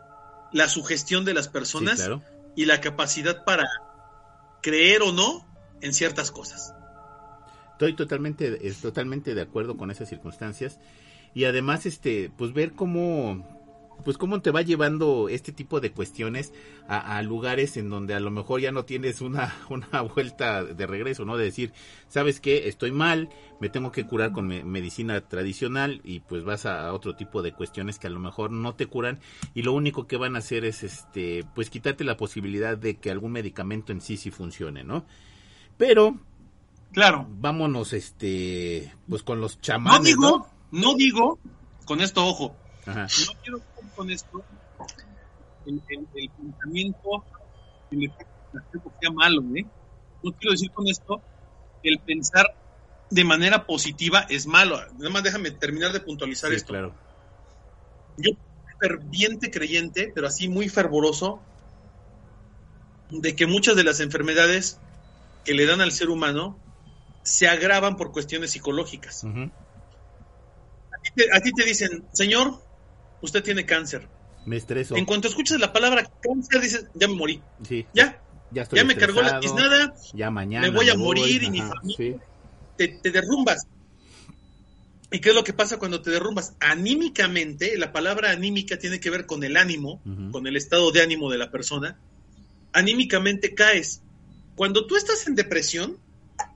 [0.53, 2.22] la sugestión de las Sí, personas claro.
[2.55, 3.66] y la capacidad para
[4.62, 5.46] creer o no
[5.81, 6.72] en ciertas cosas.
[7.72, 10.79] Estoy totalmente, es totalmente de acuerdo con esas circunstancias
[11.35, 13.56] y además, este, pues ver cómo,
[14.04, 16.52] pues cómo te va llevando este tipo de cuestiones
[16.88, 20.87] a, a lugares en donde a lo mejor ya no tienes una, una vuelta de
[20.87, 21.37] regreso, ¿no?
[21.37, 21.72] De decir,
[22.09, 23.28] sabes qué, estoy mal,
[23.61, 27.42] me tengo que curar con me- medicina tradicional y pues vas a, a otro tipo
[27.42, 29.18] de cuestiones que a lo mejor no te curan
[29.54, 33.11] y lo único que van a hacer es, este, pues quitarte la posibilidad de que
[33.11, 35.04] algún medicamento en sí sí funcione, ¿no?
[35.76, 36.16] Pero
[36.92, 37.26] Claro.
[37.28, 41.38] vámonos este pues con los chamanes No digo, no digo,
[41.85, 42.56] con esto ojo.
[42.87, 43.03] Ajá.
[43.27, 44.46] no quiero decir con esto
[45.64, 47.27] el, el- el pensamiento
[47.90, 49.64] el efecto placebo sea malo, ¿eh?
[50.22, 51.22] No quiero decir con esto
[51.83, 52.46] que el pensar
[53.11, 54.81] de manera positiva es malo.
[54.94, 56.68] Nada más déjame terminar de puntualizar Sí, esto.
[56.72, 56.94] claro
[58.16, 61.44] Yo soy ferviente creyente, pero así muy fervoroso,
[63.11, 64.81] de que muchas de las enfermedades
[65.44, 66.61] que le dan al ser humano
[67.22, 69.22] se agravan por cuestiones psicológicas.
[69.22, 69.42] Ujú.
[69.42, 72.65] A ti te- a ti te dicen, señor,
[73.26, 74.08] usted tiene cáncer.
[74.46, 77.42] me estreso En cuanto escuchas la palabra cáncer, dices, ya me morí.
[77.68, 78.18] sí Ya,
[78.50, 81.58] ya estoy ya me cargó la tiznada, ya mañana me voy a morir y mi
[81.60, 82.14] familia- sí.
[82.76, 83.66] te, te derrumbas.
[85.10, 86.54] ¿Y qué es lo que pasa cuando te derrumbas?
[86.58, 90.00] Anímicamente, la palabra anímica tiene que ver con el ánimo,
[90.32, 91.98] con el estado de ánimo de la persona.
[92.72, 94.02] Anímicamente caes.
[94.56, 95.98] Cuando tú estás en depresión,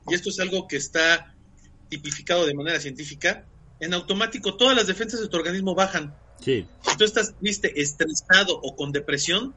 [0.09, 1.35] y esto es algo que está
[1.89, 3.47] tipificado de manera científica,
[3.79, 6.15] en automático todas las defensas de tu organismo bajan.
[6.41, 9.55] Sí Si tú estás triste, estresado o con depresión,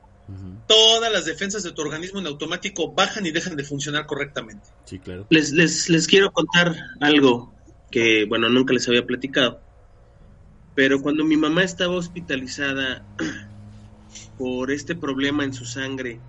[0.67, 4.67] todas las defensas de tu organismo en automático bajan y dejan de funcionar correctamente.
[4.85, 7.53] sí claro Les, les, les quiero contar algo
[7.91, 9.61] que, bueno, nunca les había platicado.
[10.75, 13.05] Pero cuando mi mamá estaba hospitalizada
[14.37, 16.21] por este problema en su sangre,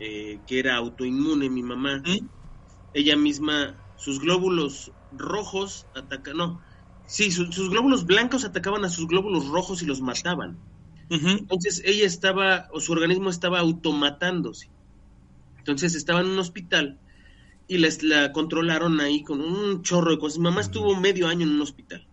[0.00, 2.26] eh, que era autoinmune, mi mamá, ¿Mm?
[2.92, 6.60] ella misma, sus glóbulos rojos atacan, no,
[7.16, 10.62] sí, su- sus glóbulos blancos atacaban a sus glóbulos rojos y los mataban.
[11.36, 14.72] Entonces ella estaba, o su organismo estaba automatándose.
[15.58, 17.00] Entonces estaba en un hospital
[17.68, 20.38] y les, la controlaron ahí con un chorro de cosas.
[20.40, 22.08] Mamá estuvo medio año en un hospital.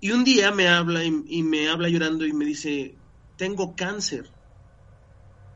[0.00, 3.00] Y un día me habla y, y me habla llorando y me dice,
[3.36, 4.34] tengo cáncer.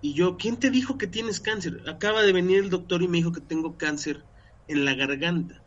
[0.02, 1.82] Y yo, ¿quién te dijo que tienes cáncer?
[1.88, 4.28] Acaba de venir el doctor y me dijo que tengo cáncer
[4.66, 5.64] en la garganta.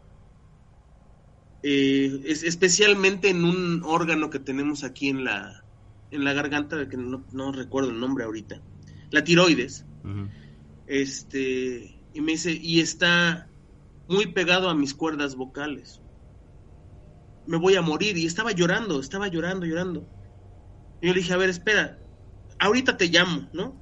[1.67, 5.65] Eh, es, especialmente en un órgano que tenemos aquí en la,
[6.11, 8.61] en la garganta, que no, no recuerdo el nombre ahorita,
[9.09, 9.83] la tiroides.
[10.85, 13.49] Este, y me dice, y está
[14.07, 16.01] muy pegado a mis cuerdas vocales.
[17.47, 18.15] Me voy a morir.
[18.15, 20.07] Y estaba llorando, estaba llorando, llorando.
[21.01, 21.97] Y yo le dije, a ver, espera,
[22.59, 23.75] ahorita te llamo, ¿no?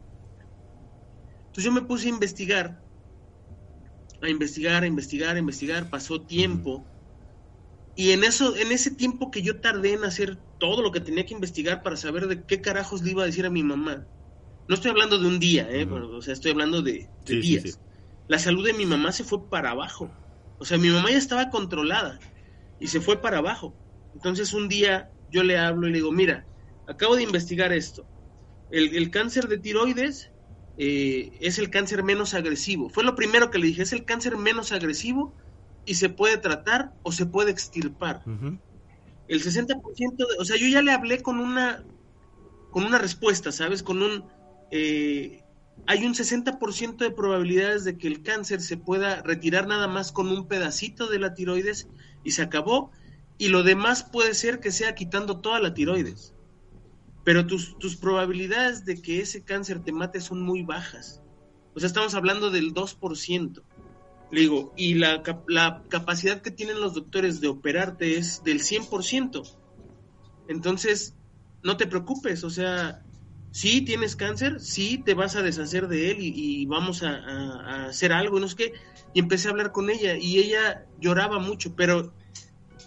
[1.48, 2.82] Entonces yo me puse a investigar,
[4.22, 6.88] a investigar, a investigar, a investigar, pasó tiempo.
[7.96, 11.26] Y en eso, en ese tiempo que yo tardé en hacer todo lo que tenía
[11.26, 14.10] que investigar para saber de qué carajos le iba a decir a mi mamá.
[14.68, 15.86] No estoy hablando de un día, ¿eh?
[15.86, 17.72] Bueno, o sea, estoy hablando de, de Sí, sí, días.
[17.72, 17.80] sí.
[18.28, 20.18] La salud de mi mamá se fue para abajo.
[20.58, 22.24] O sea, mi mamá ya estaba controlada
[22.80, 23.80] y se fue para abajo.
[24.14, 26.50] Entonces un día yo le hablo y le digo, mira,
[26.88, 28.10] acabo de investigar esto.
[28.70, 30.34] El, el cáncer de tiroides
[30.78, 32.90] eh, es el cáncer menos agresivo.
[32.90, 35.36] Fue lo primero que le dije, es el cáncer menos agresivo
[35.86, 38.24] y se puede tratar o se puede extirpar.
[39.28, 41.84] El 60%, de, o sea, yo ya le hablé con una
[42.72, 43.84] con una respuesta, ¿sabes?
[43.84, 44.26] Con un
[44.72, 45.44] eh,
[45.86, 50.30] hay un 60% de probabilidades de que el cáncer se pueda retirar nada más con
[50.30, 51.88] un pedacito de la tiroides
[52.24, 52.92] y se acabó
[53.38, 56.34] y lo demás puede ser que sea quitando toda la tiroides.
[57.24, 61.22] Pero tus, tus probabilidades de que ese cáncer te mate son muy bajas.
[61.76, 63.64] O sea, estamos hablando del 2%.
[64.34, 69.44] Le digo, y la, la capacidad que tienen los doctores de operarte es del 100%.
[70.48, 71.16] Entonces,
[71.62, 73.04] no te preocupes, o sea,
[73.52, 77.60] sí tienes cáncer, sí te vas a deshacer de él y, y vamos a, a-
[77.84, 78.74] a hacer algo, no sé qué.
[79.14, 82.16] Y empecé a hablar con ella y ella lloraba mucho, pero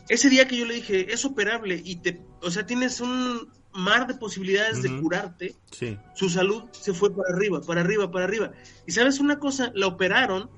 [0.08, 4.06] ese día que yo le dije, es operable y te, o sea, tienes un mar
[4.06, 5.96] de posibilidades de curarte, Sí.
[6.14, 8.52] su salud se fue para arriba, para arriba, para arriba.
[8.86, 10.50] Y sabes una cosa, la operaron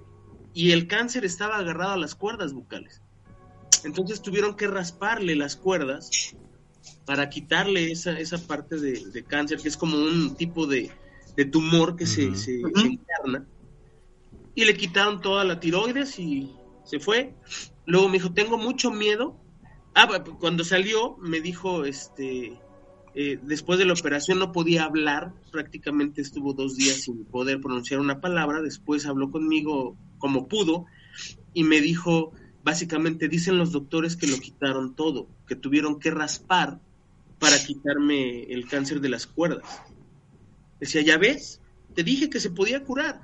[0.55, 3.03] y el cáncer estaba agarrado a las cuerdas bucales.
[3.85, 6.11] Entonces tuvieron que rasparle las cuerdas
[7.05, 10.91] para quitarle esa, esa parte de, de cáncer, que es como un tipo de,
[11.37, 12.81] de tumor que se, se, Ujú.
[12.81, 13.47] se interna.
[14.55, 16.53] Y le quitaron toda la tiroides y
[16.85, 17.35] se fue.
[17.87, 19.37] Luego me dijo, tengo mucho miedo.
[19.95, 22.59] Ah, cuando salió me dijo, este,
[23.15, 28.01] eh, después de la operación no podía hablar, prácticamente estuvo dos días sin poder pronunciar
[28.01, 30.87] una palabra, después habló conmigo como pudo
[31.55, 36.81] y me dijo, básicamente dicen los doctores que lo quitaron todo, que tuvieron que raspar
[37.39, 39.81] para quitarme el cáncer de las cuerdas.
[40.81, 41.61] Decía, ya ves,
[41.95, 43.21] te dije que se podía curar.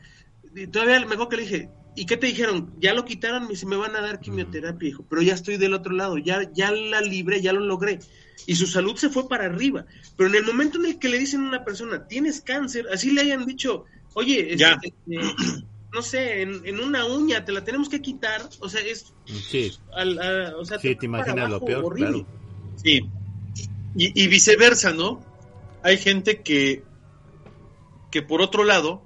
[0.55, 2.73] Y todavía mejor que le dije, ¿y qué te dijeron?
[2.81, 5.75] Ya lo quitaron y se me van a dar quimioterapia, hijo, pero ya estoy del
[5.75, 7.99] otro lado, ya, ya la libré, ya lo logré.
[8.47, 9.87] Y su salud se fue para arriba.
[10.17, 13.11] Pero en el momento en el que le dicen a una persona, tienes cáncer, así
[13.11, 14.79] le hayan dicho, oye, este, Ya.
[14.83, 19.13] este, no sé, en, en una uña te la tenemos que quitar, o sea, es,
[19.27, 19.73] Sí.
[19.93, 22.11] al- a- o sea, Sí, te imaginas lo peor, horrible.
[22.11, 22.27] claro.
[22.83, 23.09] Sí.
[23.97, 25.25] Y, y viceversa, ¿no?
[25.83, 26.83] Hay gente que,
[28.11, 29.03] que por otro lado,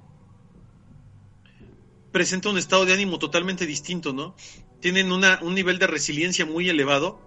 [2.11, 4.35] presenta un estado de ánimo totalmente distinto, ¿no?
[4.79, 7.19] Tienen una, un nivel de resiliencia muy elevado.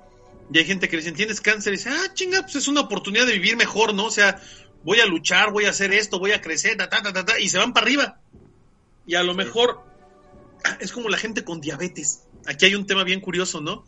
[0.52, 2.80] Y hay gente que le dicen, tienes cáncer, y dice, ah, chinga, pues es una
[2.82, 4.06] oportunidad de vivir mejor, ¿no?
[4.06, 4.40] O sea,
[4.82, 7.38] voy a luchar, voy a hacer esto, voy a crecer, ta, ta, ta, ta, ta,
[7.38, 8.20] y se van para arriba.
[9.06, 9.82] Y a lo mejor
[10.80, 12.24] es como la gente con diabetes.
[12.46, 13.84] Aquí hay un tema bien curioso, ¿no?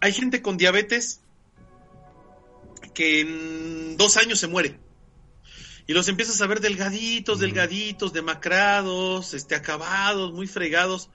[0.00, 1.20] Hay gente con diabetes
[2.94, 4.80] que en dos años se muere.
[5.86, 11.10] Y los empiezas a ver delgaditos, delgaditos, demacrados, este, acabados, muy fregados.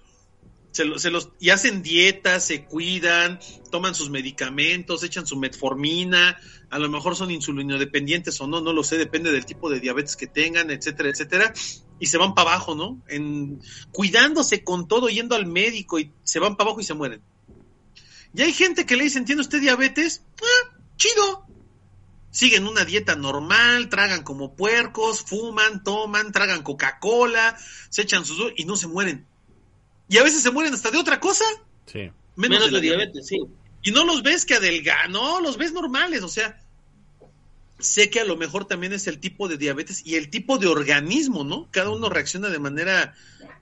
[0.72, 3.40] Se, lo- se los, y hacen dietas, se cuidan,
[3.72, 6.38] toman sus medicamentos, echan su metformina,
[6.70, 10.16] a lo mejor son insulinodependientes o no, no lo sé, depende del tipo de diabetes
[10.16, 11.54] que tengan, etcétera, etcétera,
[12.00, 13.02] y se van para abajo, ¿no?
[13.08, 17.22] En, cuidándose con todo, yendo al médico y se van para abajo y se mueren.
[18.34, 20.22] Y hay gente que le dicen, ¿tiene usted diabetes?
[20.42, 21.46] Ah, chido.
[22.30, 27.58] Siguen una dieta normal, tragan como puercos, fuman, toman, tragan Coca-Cola,
[27.90, 28.54] se echan sus...
[28.56, 29.26] y no se mueren.
[30.10, 31.46] Y a veces se mueren hasta de otra cosa.
[31.88, 32.12] Sí.
[32.36, 33.40] Menos, Menos de la de diabetes, sí.
[33.82, 36.62] y no los ves que adelgan, no, los ves normales, o sea,
[37.80, 40.68] sé que a lo mejor también es el tipo de diabetes y el tipo de
[40.68, 41.68] organismo, ¿no?
[41.72, 43.14] Cada uno reacciona de manera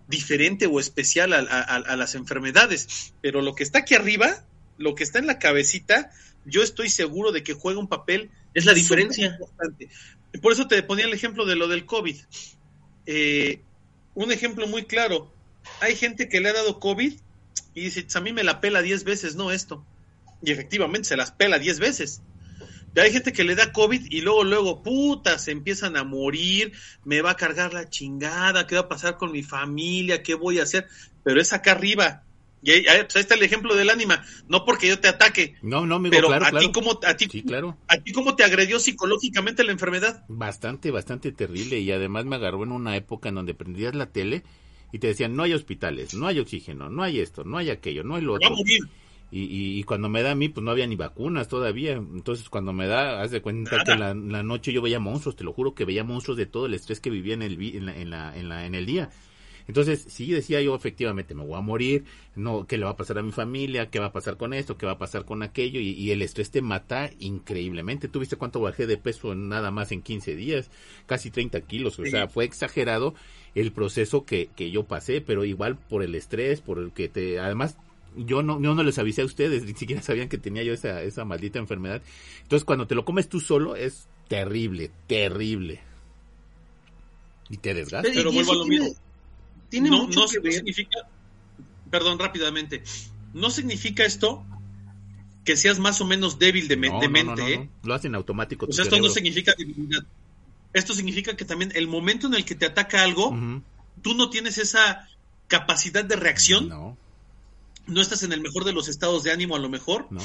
[0.07, 4.45] diferente o especial a, a- a- las enfermedades, pero lo que está aquí arriba,
[4.77, 6.11] lo que está en la cabecita,
[6.45, 9.25] yo estoy seguro de que juega un papel Es la diferencia.
[9.27, 9.89] importante.
[10.41, 12.17] Por eso te ponía el ejemplo de lo del COVID.
[13.05, 13.61] Eh,
[14.13, 15.31] un ejemplo muy claro,
[15.81, 17.13] hay gente que le ha dado COVID
[17.73, 19.83] y dice, "Pues, a mí me la pela 10 veces, no esto.
[20.43, 22.21] Y efectivamente se las pela 10 veces.
[23.01, 26.71] Hay gente que le da COVID y luego, luego, puta, se empiezan a morir,
[27.03, 30.23] me va a cargar la chingada, ¿qué va a pasar con mi familia?
[30.23, 30.87] ¿Qué voy a hacer?
[31.23, 32.23] Pero es acá arriba.
[32.61, 34.23] Y ahí, pues ahí está el ejemplo del ánima.
[34.47, 35.55] No porque yo te ataque.
[35.61, 36.65] No, no, amigo, pero claro, a claro.
[36.65, 37.77] ti cómo a ti, Sí, claro.
[37.87, 40.23] a ti cómo te agredió psicológicamente la enfermedad.
[40.27, 41.79] Bastante, bastante terrible.
[41.79, 44.43] Y además me agarró en una época en donde prendías la tele
[44.91, 48.03] y te decían, no hay hospitales, no hay oxígeno, no hay esto, no hay aquello,
[48.03, 48.55] no hay lo Va a otro.
[48.57, 48.79] morir.
[49.31, 51.93] Y, y, y cuando me da a mí, pues no había ni vacunas todavía.
[51.93, 55.43] Entonces, cuando me da, haz de cuenta que la, la noche yo veía monstruos, te
[55.43, 57.95] lo juro que veía monstruos de todo el estrés que vivía en el, en la,
[57.99, 59.09] en la, en la- en el día.
[59.67, 62.05] Entonces, sí decía yo, efectivamente, me voy a morir,
[62.35, 63.89] no, ¿qué le va a pasar a mi familia?
[63.89, 64.77] ¿Qué va a pasar con esto?
[64.77, 65.79] ¿Qué va a pasar con aquello?
[65.79, 68.07] Y, y el estrés te mata increíblemente.
[68.07, 70.69] ¿Tú viste cuánto bajé de peso nada más en 15 días?
[71.07, 71.97] Casi 30 kilos.
[71.97, 73.15] O sea, fue exagerado
[73.55, 77.39] el proceso que, que yo pasé, pero igual por el estrés, por el que te,
[77.39, 77.75] además,
[78.17, 81.01] yo no, yo no les avisé a ustedes, ni siquiera sabían que tenía yo esa,
[81.01, 82.01] esa maldita enfermedad.
[82.43, 85.81] Entonces, cuando te lo comes tú solo, es terrible, terrible.
[87.49, 88.09] Y te desgasta.
[88.13, 88.99] Pero vuelvo a lo tiene, mismo.
[89.69, 90.53] tiene no, mucho no, que no ver.
[90.53, 90.99] significa,
[91.91, 92.83] perdón, rápidamente,
[93.33, 94.45] no significa esto
[95.43, 97.57] que seas más o menos débil de, me- No, de no, mente, no, no, ¿eh?
[97.83, 97.87] no.
[97.87, 98.71] Lo hacen automático.
[98.71, 100.03] Sea, esto no significa debilidad.
[100.73, 103.37] Esto significa que también el momento en el que te ataca algo,
[104.01, 105.07] tú no tienes esa
[105.47, 106.97] capacidad de reacción, no.
[107.87, 110.21] No, estás en el mejor de los estados de ánimo a lo mejor, no.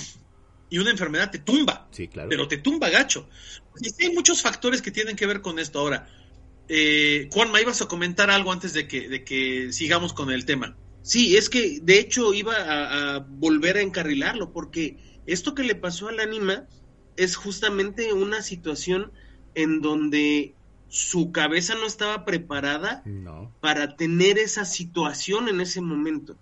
[0.71, 2.29] y una enfermedad te tumba, Sí, claro.
[2.29, 3.29] pero te tumba gacho.
[3.81, 5.79] Y sí hay muchos factores que tienen que ver con esto.
[5.81, 6.09] Ahora,
[6.69, 10.77] eh, Juanma, ibas a comentar algo antes de que, de que sigamos con el tema.
[11.03, 14.97] Sí, es que de hecho iba a, a volver a encarrilarlo, porque
[15.27, 16.67] esto que le pasó al ánima
[17.17, 19.11] es justamente una situación
[19.55, 20.55] en donde
[20.89, 23.53] su cabeza no estaba preparada No.
[23.61, 26.37] para tener esa situación en ese momento.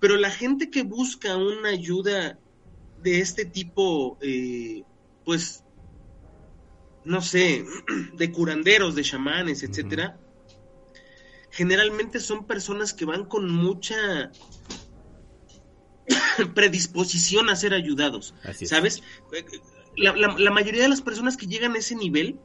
[0.00, 2.38] Pero la gente que busca una ayuda
[2.96, 4.82] de este tipo, eh,
[5.24, 5.62] pues,
[7.04, 7.64] no sé,
[8.14, 10.18] de curanderos, de chamanes, etcétera,
[11.50, 14.30] generalmente son personas que van con mucha
[16.54, 18.70] predisposición a ser ayudados, Así es.
[18.70, 19.02] ¿sabes?
[19.96, 22.38] La, la- la mayoría de las personas que llegan a ese nivel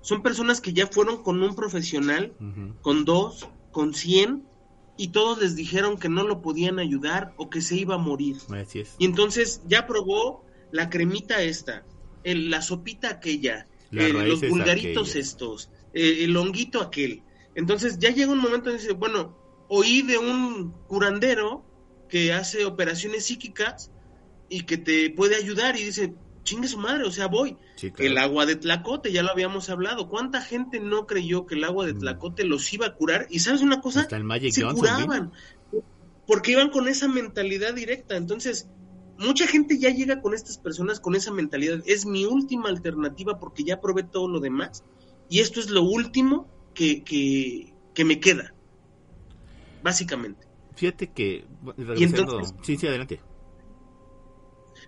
[0.00, 2.34] son personas que ya fueron con un profesional,
[2.82, 4.46] con dos, con cien,
[4.96, 8.36] y todos les dijeron que no lo podían ayudar o que se iba a morir.
[8.50, 8.94] Así es.
[8.98, 11.84] Y entonces ya probó la cremita esta,
[12.22, 15.26] el- la sopita aquella, eh, los vulgaritos aquellas.
[15.28, 17.22] estos, eh, el honguito aquel.
[17.54, 19.36] Entonces ya llega un momento en que dice, bueno,
[19.68, 21.64] oí de un curandero
[22.08, 23.90] que hace operaciones psíquicas
[24.48, 26.14] y que te puede ayudar y dice,
[26.44, 27.56] chingue su madre, o sea, voy.
[27.76, 28.10] Sí, claro.
[28.12, 30.08] El agua de Tlacote, ya lo habíamos hablado.
[30.08, 31.98] ¿Cuánta gente no creyó que el agua de Mm.
[31.98, 33.26] Tlacote los iba a curar?
[33.30, 35.32] Y sabes una cosa, Hasta el Magic se Johnson, curaban
[36.26, 38.16] porque iban con esa mentalidad directa.
[38.16, 38.68] Entonces,
[39.18, 41.82] mucha gente ya llega con estas personas con esa mentalidad.
[41.86, 44.84] Es mi última alternativa porque ya probé todo lo demás
[45.28, 48.54] y esto es lo último que, que, que me queda,
[49.82, 50.46] básicamente.
[50.76, 51.44] Fíjate que,
[51.76, 52.20] regresando...
[52.22, 53.20] entonces- Sí, sí, adelante.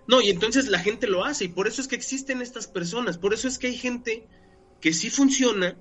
[0.07, 3.17] No, y entonces la gente lo hace y por eso es que existen estas personas,
[3.17, 4.25] por eso es que hay gente
[4.79, 5.77] que sí funciona,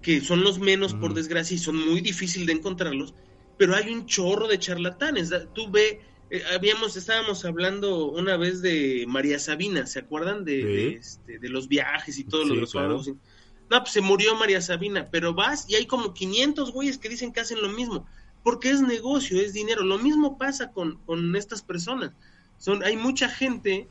[0.00, 3.14] que son los menos por desgracia y son muy difícil de encontrarlos,
[3.58, 5.30] pero hay un chorro de charlatanes.
[5.52, 6.00] Tú ve,
[6.30, 10.62] eh, habíamos, estábamos hablando una vez de María Sabina, ¿se acuerdan de, Sí.
[10.62, 13.02] de, este, de los viajes y todo lo de los claro.
[13.68, 17.32] No, pues se murió María Sabina, pero vas y hay como 500 güeyes que dicen
[17.32, 18.06] que hacen lo mismo,
[18.42, 19.84] porque es negocio, es dinero.
[19.84, 22.14] Lo mismo pasa con, con estas personas.
[22.60, 23.88] Son, hay mucha gente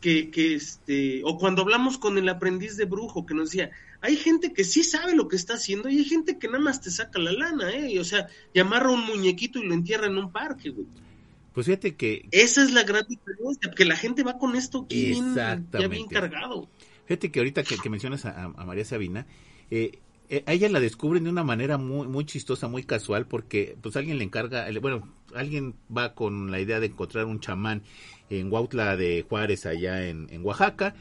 [0.00, 4.16] que, que este, o cuando hablamos con el aprendiz de brujo que nos decía, hay
[4.16, 6.90] gente que sí sabe lo que está haciendo y hay gente que nada más te
[6.90, 7.92] saca la lana, ¿eh?
[7.92, 10.86] Y, o sea, y amarra un muñequito y lo entierra en un parque, güey.
[11.54, 15.06] Pues fíjate que, Esa es la gran diferencia, que la gente va con esto aquí
[15.06, 16.68] bien, ya bien cargado.
[17.06, 19.26] fíjate que ahorita que, que mencionas a, a María Sabina,
[19.70, 20.00] eh,
[20.30, 23.96] eh, a ella la descubren de una manera muy muy chistosa, muy casual, porque pues
[23.96, 27.82] alguien le encarga, bueno, alguien va con la idea de encontrar un chamán
[28.30, 30.94] en Huautla de Juárez, allá en, en Oaxaca,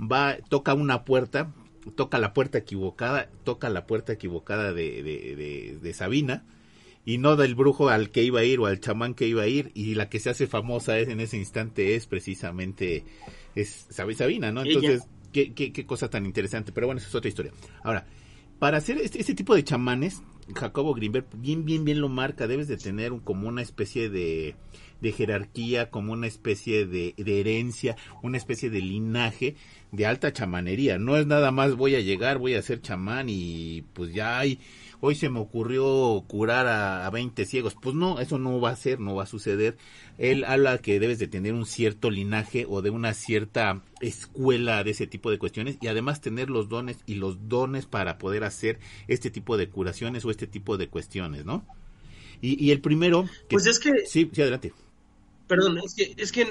[0.00, 1.52] va, toca una puerta,
[1.96, 6.44] toca la puerta equivocada, toca la puerta equivocada de, de, de, de Sabina,
[7.06, 9.46] y no del brujo al que iba a ir o al chamán que iba a
[9.46, 13.04] ir, y la que se hace famosa es, en ese instante es precisamente
[13.54, 14.62] es Sabi- Sabina, ¿no?
[14.62, 17.52] Entonces, qué, qué, qué cosa tan interesante, pero bueno, eso es otra historia.
[17.82, 18.06] Ahora,
[18.58, 20.22] para hacer este, este tipo de chamanes,
[20.54, 24.56] Jacobo Greenberg bien, bien, bien lo marca, debes de tener un, como una especie de,
[25.00, 29.56] de jerarquía, como una especie de, de herencia, una especie de linaje
[29.92, 30.98] de alta chamanería.
[30.98, 34.58] No es nada más voy a llegar, voy a ser chamán y pues ya hay
[35.06, 37.74] hoy se me ocurrió curar a, a 20 ciegos.
[37.80, 39.76] Pues no, eso no va a ser, no va a suceder.
[40.16, 44.92] Él habla que debes de tener un cierto linaje o de una cierta escuela de
[44.92, 48.78] ese tipo de cuestiones y además tener los dones y los dones para poder hacer
[49.06, 51.66] este tipo de curaciones o este tipo de cuestiones, ¿no?
[52.40, 53.28] Y, y el primero...
[53.50, 53.90] Pues es que...
[54.06, 54.72] Sí, sí, adelante.
[55.48, 56.46] Perdón, es que, es que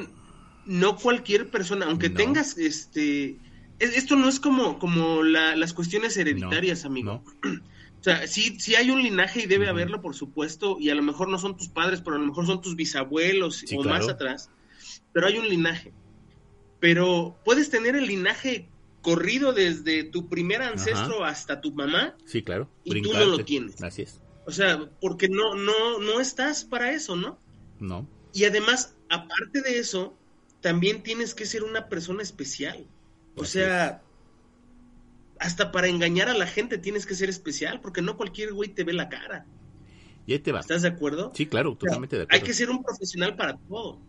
[0.65, 2.15] no cualquier persona, aunque No.
[2.17, 3.37] tengas este...
[3.79, 7.23] es- Esto no es como, como la- las cuestiones hereditarias, No, amigo.
[7.43, 7.51] no.
[8.03, 11.01] O sea, sí, sí hay un linaje y debe haberlo, por supuesto, y a lo
[11.01, 13.97] mejor no son tus padres, pero a lo mejor son tus bisabuelos Sí, o claro.
[13.99, 14.49] más atrás,
[15.13, 15.93] pero hay un linaje.
[16.81, 18.67] Pero puedes tener el linaje
[19.01, 22.69] corrido desde tu primer ancestro hasta tu mamá, Sí, claro.
[22.83, 23.81] Y tú no lo tienes.
[23.81, 24.19] Así es.
[24.45, 27.39] o sea, porque no, no, no estás para eso, ¿no?
[27.79, 28.05] No.
[28.33, 30.17] Y además, aparte de eso,
[30.59, 32.85] también tienes que ser una persona especial.
[33.37, 34.01] O Así sea,
[35.43, 38.83] hasta para engañar a la gente tienes que ser especial, porque no cualquier güey te
[38.83, 39.45] ve la cara.
[40.25, 40.61] Y ahí te va.
[40.61, 41.31] ¿Estás de acuerdo?
[41.35, 42.41] Sí, claro, O sea, totalmente de acuerdo.
[42.41, 43.99] Hay que ser un profesional para todo.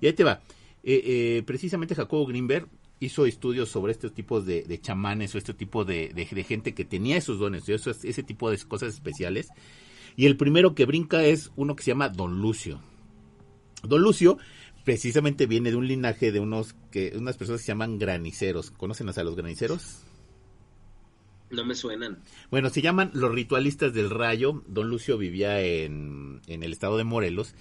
[0.00, 0.40] Y ahí te va.
[0.82, 1.02] Eh,
[1.38, 2.68] eh, precisamente Jacobo Greenberg
[3.00, 6.74] hizo estudios sobre estos tipos de, de chamanes o este tipo de, de- de gente
[6.74, 9.48] que tenía esos dones, esos- ese tipo de cosas especiales.
[10.16, 12.80] Y el primero que brinca es uno que se llama Don Lucio.
[13.82, 14.38] Don Lucio
[14.84, 18.70] precisamente viene de un linaje de unos que unas personas que se llaman graniceros.
[18.70, 20.04] ¿Conocen a los graniceros?
[21.54, 22.18] No me suenan.
[22.50, 24.62] Bueno, se llaman los ritualistas del rayo.
[24.66, 27.54] Don Lucio vivía en, en el estado de Morelos.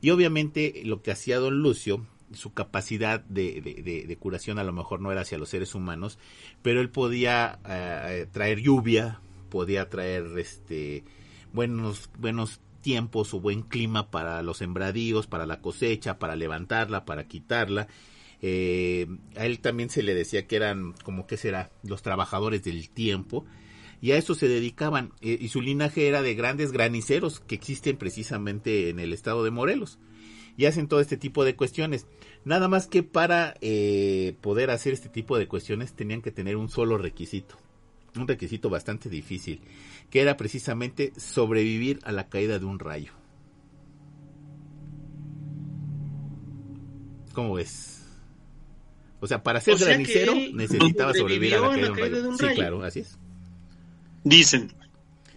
[0.00, 3.60] Y obviamente lo que hacía Don Lucio, su capacidad de,
[4.06, 6.18] de- curación a lo mejor no era hacia los seres humanos,
[6.62, 11.04] pero él podía eh, traer lluvia, podía traer este
[11.52, 17.26] buenos, buenos tiempos o buen clima para los sembradíos, para la cosecha, para levantarla, para
[17.26, 17.88] quitarla.
[18.40, 22.90] Eh, a él también se le decía que eran, como que será, los trabajadores del
[22.90, 23.44] tiempo.
[24.00, 25.12] Y a eso se dedicaban.
[25.20, 29.50] eh, y su linaje era de grandes graniceros que existen precisamente en el estado de
[29.50, 29.98] Morelos.
[30.56, 32.06] Y hacen todo este tipo de cuestiones.
[32.44, 36.68] Nada más que para eh, poder hacer este tipo de cuestiones tenían que tener un
[36.68, 37.56] solo requisito.
[38.16, 39.60] Un requisito bastante difícil.
[40.10, 43.12] Que era precisamente sobrevivir a la caída de un rayo.
[47.34, 47.97] ¿Cómo ves?
[49.20, 52.38] O sea, para ser O sea que granicero necesitaba sobrevivir a la caída, de un
[52.38, 52.38] rayo.
[52.38, 52.54] Sí, rayo.
[52.54, 53.18] claro, así es.
[54.24, 54.72] Dicen.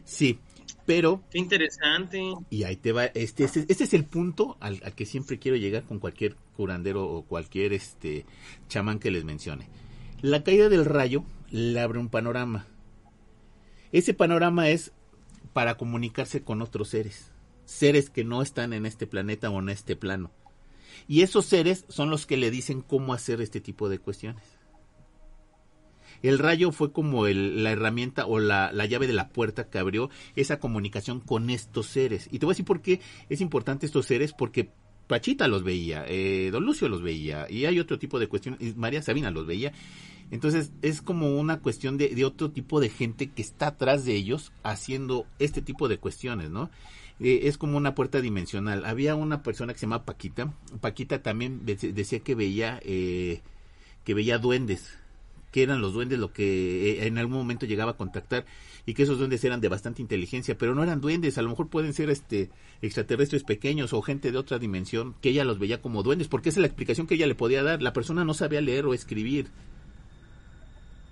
[0.06, 0.40] Sí,
[0.86, 2.22] pero Qué interesante.
[2.50, 5.58] y ahí te va, este, este, este es el punto al, al que siempre quiero
[5.58, 8.26] llegar con cualquier curandero o cualquier este
[8.68, 9.70] chamán que les mencione.
[10.22, 12.68] La caída del rayo le abre un panorama.
[13.92, 14.92] Ese panorama es
[15.54, 17.32] para comunicarse con otros seres,
[17.66, 20.32] seres que no están en este planeta o en este plano.
[21.08, 24.44] Y esos seres son los que le dicen cómo hacer este tipo de cuestiones.
[26.22, 29.80] El rayo fue como el- la herramienta o la, la llave de la puerta que
[29.80, 32.28] abrió esa comunicación con estos seres.
[32.32, 34.70] Y te voy a decir por qué es importante estos seres, porque
[35.08, 38.74] Pachita los veía, eh, Don Lucio los veía, y hay otro tipo de cuestiones, y
[38.78, 39.74] María Sabina los veía.
[40.30, 44.16] Entonces es como una cuestión de, de otro tipo de gente que está atrás de
[44.16, 46.70] ellos haciendo este tipo de cuestiones, ¿no?
[47.20, 48.86] Eh, es como una puerta dimensional.
[48.86, 50.54] Había una persona que se llama Paquita.
[50.80, 53.42] Paquita también de- decía que veía eh,
[54.06, 54.98] que veía duendes,
[55.52, 58.46] que eran los duendes lo que eh, en algún momento llegaba a contactar
[58.86, 61.68] y que esos duendes eran de bastante inteligencia, pero no eran duendes, a lo mejor
[61.68, 62.50] pueden ser este
[62.82, 66.60] extraterrestres pequeños o gente de otra dimensión que ella los veía como duendes, porque esa
[66.60, 67.84] es la explicación que ella le podía dar.
[67.84, 69.50] La persona no sabía leer o escribir.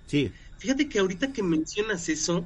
[0.06, 2.44] Sí, Fíjate que ahorita que mencionas eso,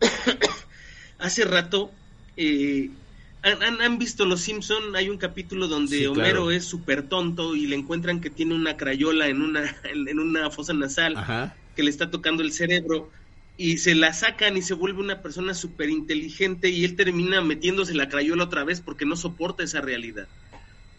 [1.18, 1.90] hace rato,
[2.38, 2.98] eh,
[3.42, 4.96] ¿han, han- han visto Los Simpson?
[4.96, 6.50] Hay un capítulo donde Sí, Homero claro.
[6.50, 10.50] es súper tonto y le encuentran que tiene una crayola en una, en, en una
[10.50, 11.58] fosa nasal ajá.
[11.74, 13.10] que le está tocando el cerebro
[13.56, 17.94] y se la sacan y se vuelve una persona súper inteligente y él termina metiéndose
[17.94, 20.30] la crayola otra vez porque no soporta esa realidad.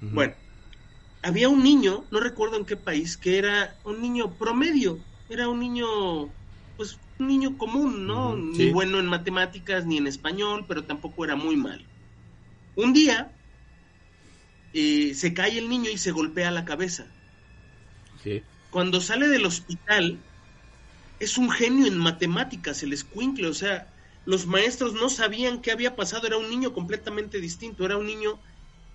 [0.09, 0.35] Bueno,
[1.21, 5.59] había un niño, no recuerdo en qué país, que era un niño promedio, era un
[5.59, 5.85] niño,
[6.75, 8.36] pues niño común, ¿no?
[8.36, 11.84] Ni bueno en matemáticas ni en español, pero tampoco era muy malo.
[12.76, 13.32] Un día
[14.74, 17.07] eh, se cae el niño y se golpea la cabeza.
[18.24, 18.41] Sí.
[18.72, 20.20] Cuando sale del hospital,
[21.20, 23.91] es un genio en matemáticas, el escuincle, o sea,
[24.26, 28.39] los maestros no sabían qué había pasado, era un niño completamente distinto, era un niño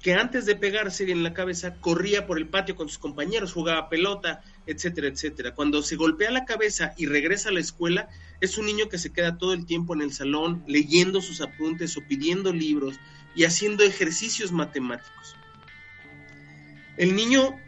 [0.04, 3.88] que antes de pegarse en la cabeza corría por el patio con sus compañeros, jugaba
[3.88, 5.54] pelota, etcétera, etcétera.
[5.54, 8.10] Cuando se golpea la cabeza y regresa a la escuela,
[8.42, 11.96] es un niño que se queda todo el tiempo en el salón leyendo sus apuntes
[11.96, 12.96] o pidiendo libros
[13.34, 15.36] y haciendo ejercicios matemáticos.
[16.98, 17.58] El niño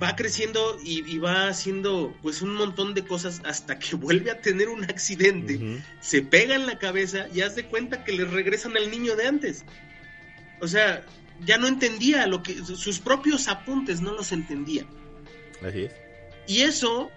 [0.00, 4.68] va creciendo y, va haciendo pues un montón de cosas hasta que vuelve a tener
[4.68, 9.16] un accidente, se pega en la cabeza y hace cuenta que le regresan al niño
[9.16, 9.64] de antes.
[10.60, 11.04] O sea,
[11.40, 14.86] ya no entendía lo que sus propios apuntes no los entendía.
[15.66, 15.92] Así es.
[16.46, 17.10] Y eso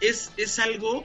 [0.00, 1.04] es, es algo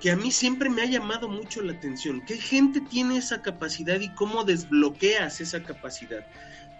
[0.00, 2.22] que a mí siempre me ha llamado mucho la atención.
[2.26, 6.26] ¿Qué gente tiene esa capacidad y cómo desbloqueas esa capacidad?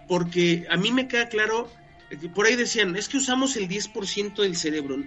[0.07, 1.69] Porque a mí me queda claro,
[2.11, 4.97] eh, por ahí decían, es que usamos el 10% del cerebro.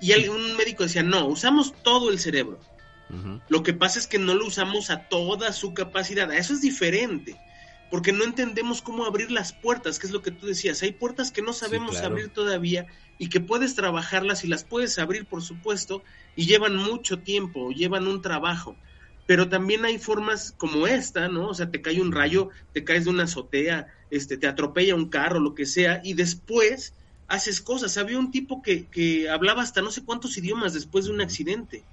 [0.00, 2.60] Y un médico decía, no, usamos todo el cerebro.
[3.48, 6.32] Lo que pasa es que no lo usamos a toda su capacidad.
[6.32, 7.36] Eso es diferente
[7.90, 10.82] porque no entendemos cómo abrir las puertas, que es lo que tú decías.
[10.82, 12.86] Hay puertas que no sabemos abrir todavía
[13.18, 16.02] y que puedes trabajarlas y las puedes abrir, por supuesto,
[16.34, 18.76] y llevan mucho tiempo, llevan un trabajo.
[19.26, 21.48] Pero también hay formas como esta, ¿no?
[21.48, 25.08] O sea, te cae un rayo, te caes de una azotea, este, te atropella un
[25.08, 26.92] carro, lo que sea, y después
[27.28, 27.96] haces cosas.
[27.98, 31.84] Había un tipo que, que hablaba hasta no sé cuántos idiomas después de un accidente.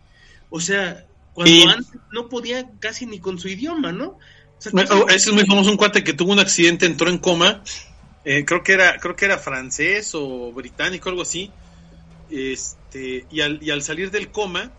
[0.50, 4.20] O sea, cuando antes no podía casi ni con su idioma, ¿no?
[4.60, 7.64] Ese es muy famoso, un cuate que tuvo un accidente, entró en coma,
[8.26, 11.52] eh, creo que era, creo que era francés o británico, algo así,
[12.30, 14.72] este, y al, y al salir del coma,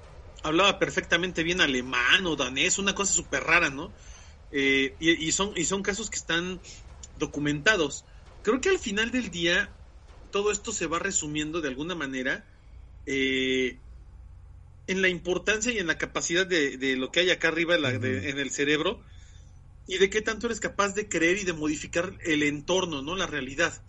[0.43, 3.93] hablaba perfectamente bien alemán o danés, una cosa súper rara, ¿no?
[4.51, 6.61] Eh, y, son, y son casos que están
[7.18, 8.05] documentados.
[8.43, 9.68] Creo que al final del día,
[10.31, 12.45] todo esto se va resumiendo de alguna manera
[13.07, 13.79] eh,
[14.87, 18.51] en la importancia y en la capacidad de, lo que hay acá arriba en el
[18.51, 19.01] cerebro
[19.87, 23.16] y de qué tanto eres capaz de creer y de modificar el entorno, ¿no?
[23.16, 23.82] La realidad.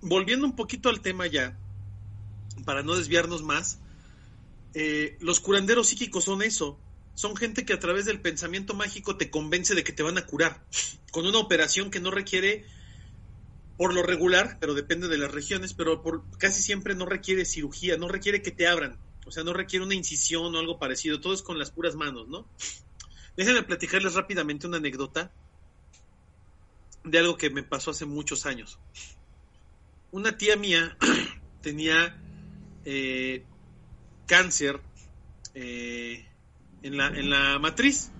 [0.00, 1.56] Volviendo un poquito al tema ya,
[2.64, 3.78] para no desviarnos más,
[4.74, 6.78] eh, los curanderos psíquicos son eso.
[7.14, 10.26] Son gente que a través del pensamiento mágico te convence de que te van a
[10.26, 10.64] curar.
[11.10, 12.64] Con una operación que no requiere,
[13.76, 17.96] por lo regular, pero depende de las regiones, pero por, casi siempre no requiere cirugía,
[17.96, 18.98] no requiere que te abran.
[19.26, 21.20] O sea, no requiere una incisión o algo parecido.
[21.20, 22.48] Todo es con las puras manos, ¿no?
[23.40, 25.32] Déjenme platicarles rápidamente una anécdota
[27.04, 28.78] de algo que me pasó hace muchos años.
[30.10, 30.94] Una tía mía
[31.62, 32.20] tenía
[32.84, 33.42] eh,
[34.26, 34.78] cáncer
[35.54, 36.22] eh,
[36.82, 38.10] en, la, en la matriz.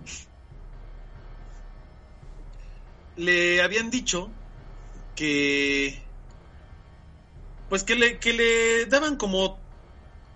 [3.16, 4.30] Le habían dicho
[5.16, 6.02] que
[7.68, 9.60] pues que le, que le daban como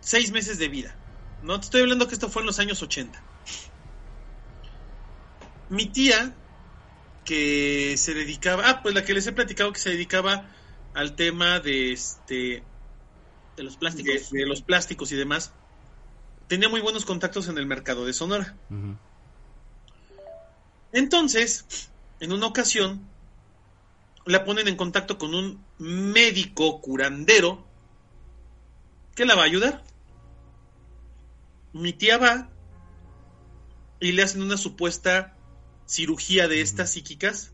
[0.00, 0.94] seis meses de vida.
[1.42, 3.23] No te estoy hablando que esto fue en los años 80
[5.68, 6.34] mi tía,
[7.24, 10.48] que se dedicaba, ah, pues la que les he platicado que se dedicaba
[10.92, 12.62] al tema de este
[13.56, 15.52] de los plásticos, de, los plásticos y demás,
[16.48, 18.56] tenía muy buenos contactos en el mercado de Sonora.
[20.92, 21.90] Entonces,
[22.20, 23.08] en una ocasión,
[24.26, 27.64] la ponen en contacto con un médico curandero
[29.14, 29.84] que la va a ayudar.
[31.72, 32.50] Mi tía va
[34.00, 35.33] y le hacen una supuesta
[35.86, 37.52] cirugía de estas psíquicas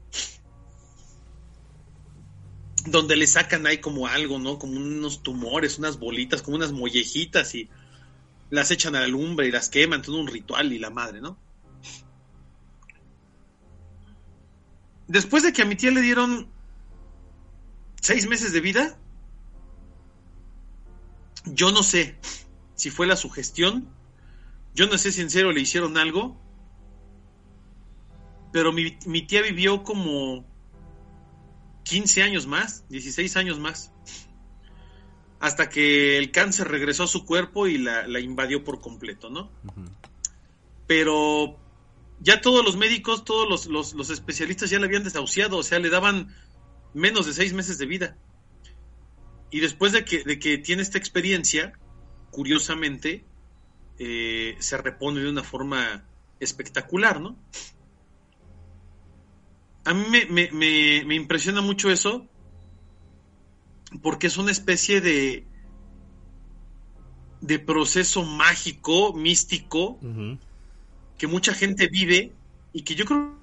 [2.87, 4.59] donde le sacan ahí como algo, ¿no?
[4.59, 7.69] Como unos tumores, unas bolitas, como unas mollejitas y
[8.49, 11.39] las echan a la lumbre y las queman, todo un ritual y la madre, ¿no?
[15.07, 16.49] Después de que a mi tía le dieron
[18.01, 18.99] seis meses de vida,
[21.47, 22.19] yo no sé
[22.75, 23.89] si fue la sugestión,
[24.75, 26.41] yo no sé si en serio le hicieron algo,
[28.53, 28.91] pero mi,
[29.27, 30.45] tía vivió como
[31.85, 33.93] 15 años más, 16 años más,
[35.39, 39.51] hasta que el cáncer regresó a su cuerpo y la, invadió por completo, ¿no?
[40.87, 41.57] Pero
[42.21, 45.89] ya todos los médicos, todos los, los, especialistas ya le habían desahuciado, o sea, le
[45.89, 46.35] daban
[46.93, 48.17] menos de seis meses de vida.
[49.51, 51.73] Y después de que, de que tiene esta experiencia,
[52.31, 53.25] curiosamente,
[53.99, 56.05] eh, se repone de una forma
[56.41, 57.37] espectacular, ¿no?
[59.85, 62.27] A mí me, impresiona mucho eso
[64.03, 65.47] porque es una especie de
[67.41, 69.99] de proceso mágico, místico,
[71.17, 72.33] que mucha gente vive
[72.73, 73.41] y que yo creo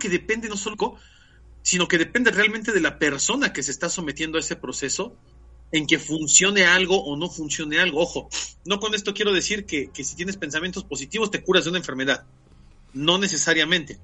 [0.00, 0.96] que depende no solo,
[1.62, 5.16] sino que depende realmente de la persona que se está sometiendo a ese proceso
[5.72, 8.00] en que funcione algo o no funcione algo.
[8.00, 8.28] Ojo,
[8.64, 11.78] no con esto quiero decir que, que si tienes pensamientos positivos te curas de una
[11.78, 12.24] enfermedad.
[12.96, 14.00] No necesariamente.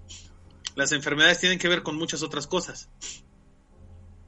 [0.75, 2.91] Las enfermedades tienen que ver con muchas otras cosas.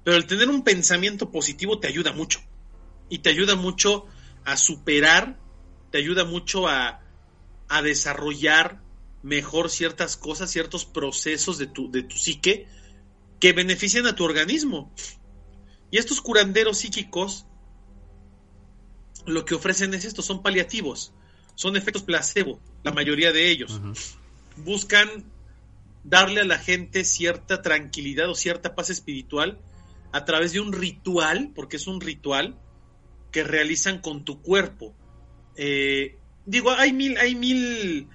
[0.04, 2.40] Pero el tener un pensamiento positivo te ayuda mucho.
[3.10, 4.06] Y te ayuda mucho
[4.46, 5.38] a superar,
[5.90, 7.02] te ayuda mucho a,
[7.68, 8.80] a desarrollar
[9.22, 12.66] mejor ciertas cosas, ciertos procesos de tu, de tu psique
[13.40, 14.94] que benefician a tu organismo.
[15.90, 17.44] Y estos curanderos psíquicos
[19.26, 21.12] lo que ofrecen es esto, son paliativos,
[21.54, 23.78] son efectos placebo, la mayoría de ellos.
[24.57, 25.24] Buscan
[26.05, 29.59] darle a la gente cierta tranquilidad o cierta paz espiritual
[30.12, 32.57] a través de un ritual, porque es un ritual
[33.32, 34.94] que realizan con tu cuerpo.
[35.57, 38.09] Eh, digo, hay mil, hay mil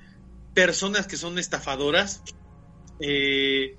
[0.53, 2.21] personas que son estafadoras.
[3.01, 3.75] Eh,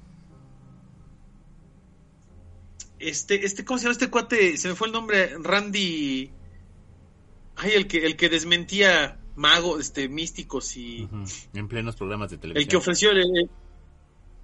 [2.98, 4.56] este, este, ¿cómo se llama este cuate?
[4.56, 6.30] Se me fue el nombre, Randy.
[7.56, 11.09] Ay, el que, el que desmentía magos, este, místicos y.
[11.55, 12.62] En plenos programas de televisión.
[12.62, 13.51] El que ofreció el,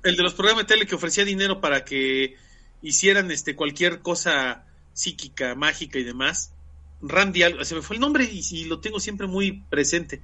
[0.03, 2.37] el, de los programas de tele que ofrecía dinero para que
[2.83, 6.53] hicieran este cualquier cosa psíquica, mágica y demás.
[7.03, 10.23] Randy, se me fue el nombre y, lo tengo siempre muy presente.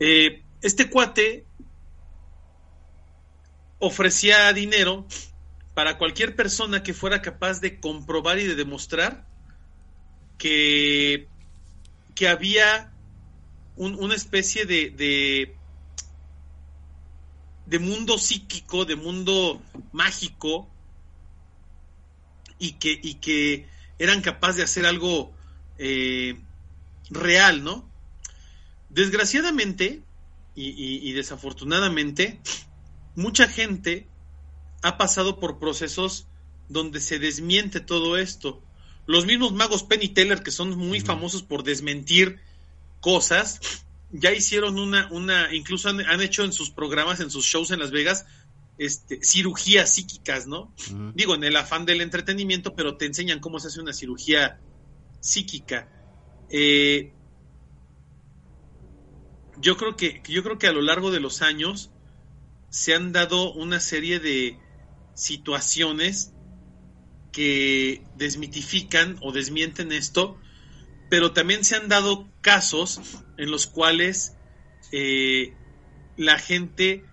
[0.00, 1.44] Eh, este cuate
[3.78, 5.06] ofrecía dinero
[5.74, 9.24] para cualquier persona que fuera capaz de comprobar y de demostrar
[10.36, 11.28] que,
[12.14, 12.92] que había
[13.78, 15.56] una especie de, de,
[17.66, 19.62] de mundo psíquico, de mundo
[19.92, 20.68] mágico,
[22.58, 23.68] y que, y que
[23.98, 25.32] eran capaces de hacer algo
[25.78, 26.38] eh,
[27.10, 27.88] real, ¿no?
[28.90, 30.02] Desgraciadamente
[30.60, 32.40] y, desafortunadamente,
[33.14, 34.08] mucha gente
[34.82, 36.26] ha pasado por procesos
[36.68, 38.60] donde se desmiente todo esto.
[39.06, 42.40] Los mismos magos Penny y Teller, que son muy famosos por desmentir
[43.00, 43.60] cosas,
[44.10, 47.90] ya hicieron una, una incluso han, hecho en sus programas, en sus shows en Las
[47.90, 48.26] Vegas,
[48.78, 50.72] este, cirugías psíquicas, ¿no?
[51.14, 54.60] Digo, en el afán del entretenimiento, pero te enseñan cómo se hace una cirugía
[55.20, 55.88] psíquica.
[56.50, 57.12] Eh,
[59.60, 61.90] yo creo que yo creo que a lo largo de los años
[62.70, 64.58] se han dado una serie de
[65.14, 66.32] situaciones
[67.32, 70.38] que desmitifican o desmienten esto,
[71.08, 73.00] pero también se han dado casos
[73.36, 74.34] en los cuales
[74.92, 75.54] eh,
[76.16, 77.04] la gente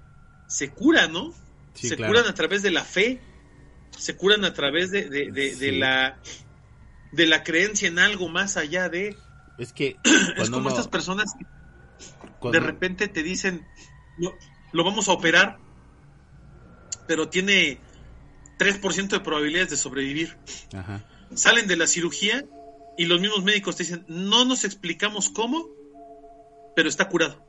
[0.48, 1.34] se cura, ¿no?
[1.74, 3.20] se curan a través de la fe,
[3.98, 6.18] se curan a través de, de la
[7.16, 9.16] de la creencia en algo más allá de...
[9.58, 9.98] Es que...
[10.38, 11.34] es como estas personas
[12.42, 13.66] que de repente te dicen,
[14.18, 15.58] lo, vamos a operar,
[17.08, 17.80] pero tiene
[18.60, 20.38] 3% de probabilidades de sobrevivir.
[21.34, 22.46] Salen de la cirugía
[22.98, 25.68] y los mismos médicos te dicen, no nos explicamos cómo,
[26.76, 27.44] pero está curado.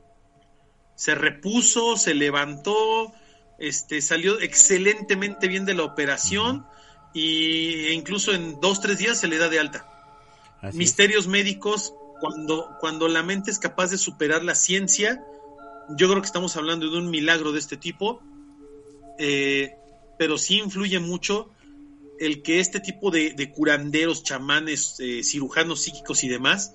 [0.94, 3.12] Se repuso, se levantó,
[3.58, 6.66] este, salió excelentemente bien de la operación
[7.12, 9.92] y incluso en dos, tres días se le da de alta.
[10.72, 15.22] Misterios médicos, cuando, cuando la mente es capaz de superar la ciencia,
[15.90, 18.20] yo creo que estamos hablando de un milagro de este tipo,
[19.18, 19.76] eh,
[20.18, 21.50] pero sí influye mucho
[22.20, 26.74] el que este tipo de, curanderos, chamanes, eh, cirujanos psíquicos y demás,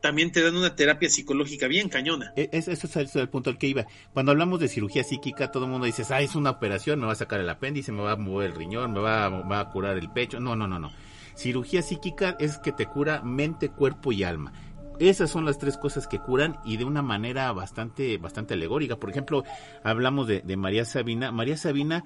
[0.00, 2.32] también te dan una terapia psicológica bien cañona.
[2.36, 3.86] E, ese es el, punto al que iba.
[4.12, 7.12] Cuando hablamos de cirugía psíquica, todo el mundo dice, ah, es una operación, me va
[7.12, 10.10] a sacar el apéndice, me va a mover el riñón, me va, a curar el
[10.10, 10.38] pecho.
[10.38, 10.92] No, no, no, no.
[11.34, 14.52] Cirugía psíquica es que te cura mente, cuerpo y alma.
[14.98, 18.96] Esas son las tres cosas que curan y de una manera bastante, bastante alegórica.
[18.96, 19.44] Por ejemplo,
[19.82, 21.32] hablamos de, de María Sabina.
[21.32, 22.02] María Sabina,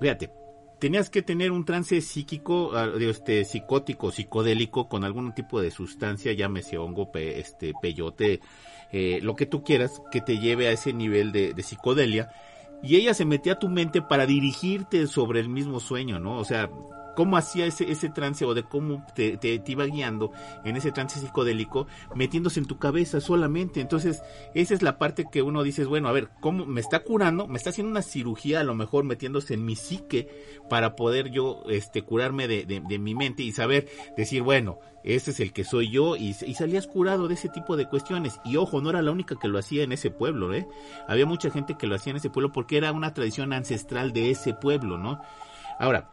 [0.00, 0.30] fíjate,
[0.86, 6.32] tenías que tener un trance psíquico, ah, este, psicótico, psicodélico, con algún tipo de sustancia,
[6.32, 8.38] llámese hongo, este, peyote,
[8.92, 12.30] eh, lo que tú quieras, que te lleve a ese nivel de, de, psicodelia.
[12.84, 16.38] Y ella se metía a tu mente para dirigirte sobre el mismo sueño, ¿no?
[16.38, 16.70] O sea,
[17.16, 20.30] cómo hacía ese, ese trance o de cómo te, te, iba guiando
[20.64, 23.80] en ese trance psicodélico, metiéndose en tu cabeza solamente.
[23.80, 24.22] Entonces,
[24.54, 27.48] esa es la parte que uno dice, bueno, a ver, ¿cómo me está curando?
[27.48, 30.28] Me está haciendo una cirugía a lo mejor metiéndose en mi psique
[30.68, 35.40] para poder yo este, curarme de, de, mi mente y saber decir, bueno, ese es
[35.40, 38.40] el que soy yo y, y, salías curado de ese tipo de cuestiones.
[38.44, 40.68] Y ojo, no era la única que lo hacía en ese pueblo, ¿eh?
[41.08, 44.30] Había mucha gente que lo hacía en ese pueblo porque era una tradición ancestral de
[44.30, 45.22] ese pueblo, ¿no?
[45.78, 46.10] Ahora,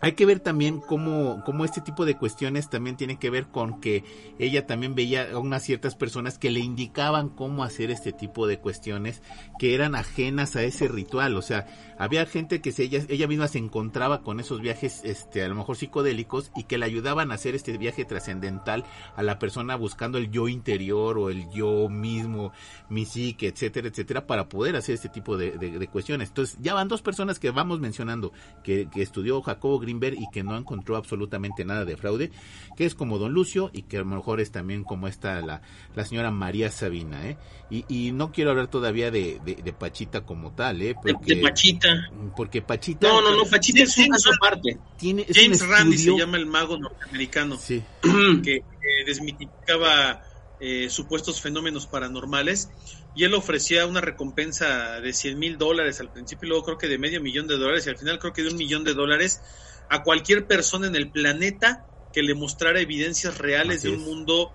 [0.00, 3.80] hay que ver también cómo, cómo, este tipo de cuestiones también tienen que ver con
[3.80, 4.04] que
[4.38, 8.58] ella también veía a unas ciertas personas que le indicaban cómo hacer este tipo de
[8.58, 9.22] cuestiones
[9.58, 11.34] que eran ajenas a ese ritual.
[11.36, 11.66] O sea,
[11.98, 15.54] había gente que se, ella, ella misma se encontraba con esos viajes, este, a lo
[15.54, 18.84] mejor psicodélicos y que le ayudaban a hacer este viaje trascendental
[19.16, 22.52] a la persona buscando el yo interior o el yo mismo,
[22.90, 26.28] mi psique, etcétera, etcétera, para poder hacer este tipo de, de, cuestiones.
[26.28, 28.32] Entonces, ya van dos personas que vamos mencionando,
[28.62, 32.30] que, que estudió Jacobo Greenberg y que no encontró absolutamente nada de fraude,
[32.76, 35.62] que es como Don Lucio y que a lo mejor es también como esta la,
[35.94, 37.38] la señora María Sabina, ¿eh?
[37.70, 40.94] Y, y no quiero hablar todavía de, de, Pachita como tal, ¿eh?
[40.94, 42.10] Porque, de, Pachita.
[42.36, 43.08] Porque Pachita...
[43.08, 44.78] No, no, no, Pachita es un caso aparte.
[44.96, 47.82] Tiene, James Randi se llama el mago norteamericano, sí.
[48.42, 48.62] que,
[49.04, 50.22] desmitificaba
[50.60, 52.70] eh, supuestos fenómenos paranormales
[53.16, 56.86] y él ofrecía una recompensa de 100 mil dólares al principio y luego creo que
[56.86, 59.40] de medio millón de dólares y al final creo que de un millón de dólares
[59.88, 64.52] a cualquier persona en el planeta que le mostrara evidencias reales de un mundo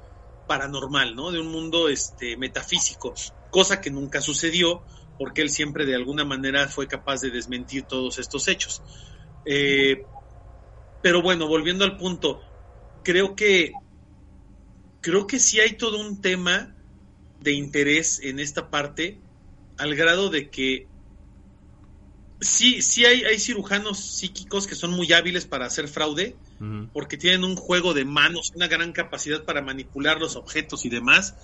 [0.48, 1.32] paranormal, ¿no?
[1.32, 3.14] De un mundo este metafísico,
[3.50, 4.84] cosa que nunca sucedió
[5.18, 8.82] porque él siempre de alguna manera fue capaz de desmentir todos estos hechos.
[9.46, 10.04] Eh,
[11.02, 12.42] pero bueno, volviendo al punto,
[13.04, 13.72] creo que
[15.00, 16.76] creo que sí hay todo un tema
[17.40, 19.20] de interés en esta parte,
[19.78, 20.91] al grado de que
[22.42, 26.36] sí, sí hay, hay cirujanos psíquicos que son muy hábiles para hacer fraude,
[26.94, 31.36] porque tienen un juego de manos, una gran capacidad para manipular los objetos y demás.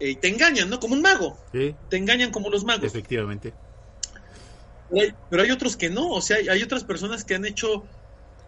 [0.00, 0.80] Eh, y te engañan, ¿no?
[0.80, 1.38] Como un mago.
[1.52, 2.84] Te engañan como los magos.
[2.84, 3.54] Efectivamente.
[5.30, 7.84] Pero hay, otros que no, o sea, hay, hay otras personas que han hecho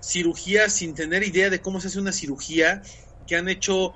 [0.01, 2.83] cirugía sin tener idea de cómo se hace una cirugía,
[3.27, 3.95] que han hecho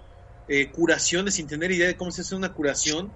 [0.48, 3.12] eh, curaciones sin tener idea de cómo se hace una curación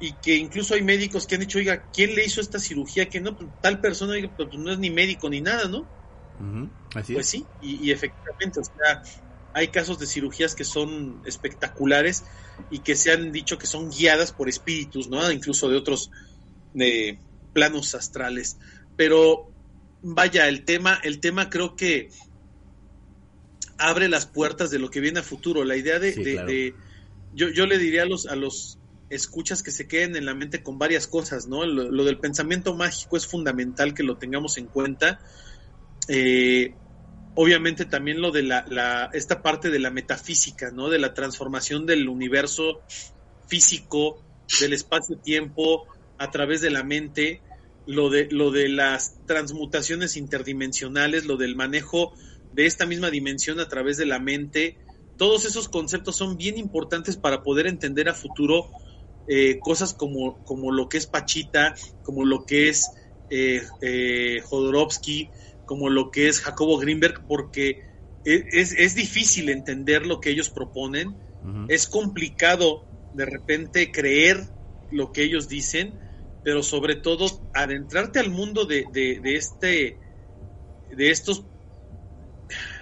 [0.00, 3.10] y que incluso hay médicos que han dicho, oiga, ¿quién le hizo esta cirugía?
[3.10, 5.86] Que no, pues, tal persona, pues, pues no es ni médico ni nada, ¿no?
[7.12, 9.02] pues sí, y, efectivamente, o sea,
[9.52, 12.24] hay casos de cirugías que son espectaculares
[12.70, 15.30] y que se han dicho que son guiadas por espíritus, ¿no?
[15.30, 16.10] Incluso de otros
[16.72, 17.18] de
[17.52, 18.56] planos astrales.
[18.96, 19.52] Pero
[20.00, 22.08] vaya, el tema, el tema creo que
[23.76, 25.62] abre las puertas de lo que viene a futuro.
[25.64, 26.74] La idea de,
[27.34, 28.79] yo, yo le diría a los, a los
[29.10, 31.66] escuchas que se queden en la mente con varias cosas, ¿no?
[31.66, 35.20] Lo, del pensamiento mágico es fundamental que lo tengamos en cuenta.
[36.08, 36.74] Eh,
[37.34, 40.88] obviamente también lo de la, la, esta parte de la metafísica, ¿no?
[40.88, 42.82] De la transformación del universo
[43.48, 44.22] físico,
[44.60, 45.86] del espacio-tiempo
[46.16, 47.42] a través de la mente,
[47.86, 52.12] lo de, lo de las transmutaciones interdimensionales, lo del manejo
[52.52, 54.78] de esta misma dimensión a través de la mente.
[55.16, 58.70] Todos esos conceptos son bien importantes para poder entender a futuro
[59.32, 62.90] eh, cosas como, como lo que es Pachita, como lo que es
[63.28, 65.30] eh, eh, Jodorowsky,
[65.64, 67.78] como lo que es Jacobo Greenberg, porque
[68.24, 71.22] e, es, es difícil entender lo que ellos proponen,
[71.68, 74.48] es complicado de repente creer
[74.90, 76.00] lo que ellos dicen,
[76.42, 80.00] pero sobre todo adentrarte al mundo de, de, de este
[80.90, 81.44] de estos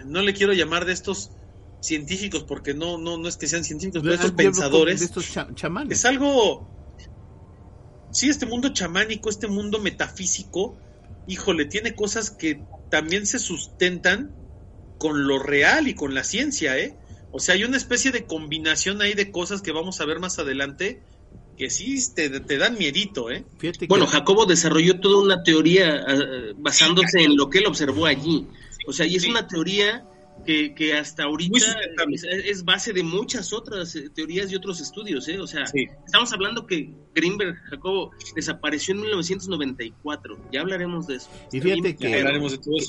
[0.07, 1.38] no le quiero llamar de estos
[1.81, 5.03] científicos porque no no no es que sean científicos, pero estos pensadores.
[5.03, 5.99] estos chamanes.
[5.99, 6.69] Es algo
[8.11, 10.77] Sí, este mundo chamánico, este mundo metafísico,
[11.27, 14.35] híjole, tiene cosas que también se sustentan
[14.99, 16.97] con lo real y con la ciencia, ¿eh?
[17.31, 20.39] O sea, hay una especie de combinación ahí de cosas que vamos a ver más
[20.39, 21.03] adelante
[21.59, 23.45] que sí te, dan miedito, ¿eh?
[23.89, 28.47] bueno, Jacobo desarrolló toda una teoría eh, basándose en lo que él observó allí.
[28.87, 30.05] O sea, y es una teoría
[30.45, 31.77] que, que hasta ahorita
[32.45, 35.39] es, base de muchas otras eh, teorías y otros estudios, ¿eh?
[35.39, 35.65] O sea,
[36.07, 40.39] estamos hablando que Greenberg, Jacobo, desapareció en 1994.
[40.53, 41.31] Ya hablaremos de eso.
[41.53, 42.25] Y fíjate que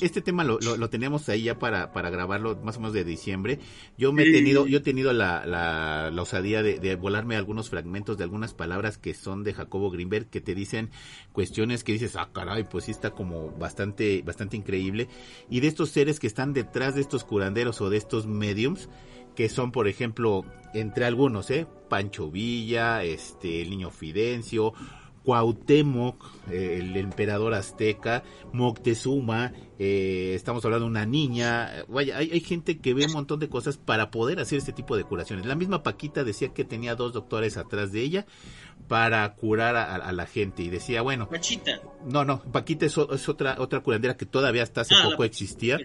[0.02, 3.58] este tema lo, lo, tenemos ahí ya para, para grabarlo más o menos de diciembre.
[3.98, 8.18] Yo me he tenido, yo he tenido la, la, osadía de, de, volarme algunos fragmentos
[8.18, 10.90] de algunas palabras que son de Jacobo Greenberg que te dicen
[11.32, 15.08] cuestiones que dices, ah, caray, pues sí está como bastante, bastante increíble.
[15.48, 18.90] Y de estos seres que están detrás de estos curanderos o de estos mediums,
[19.34, 21.66] que son, por ejemplo, entre algunos, ¿eh?
[21.88, 24.74] Pancho Villa, este, el niño Fidencio,
[25.24, 32.40] Cuauhtémoc, eh, el emperador azteca, Moctezuma, eh, estamos hablando de una niña, vaya, hay, hay,
[32.40, 35.46] gente que ve un montón de cosas para poder hacer este tipo de curaciones.
[35.46, 38.26] La misma Paquita decía que tenía dos doctores atrás de ella
[38.90, 41.80] para curar a, la gente y decía, bueno, Pachita.
[42.04, 45.78] no, no, Paquita es, otra otra curandera que todavía hasta hace ah, poco existía.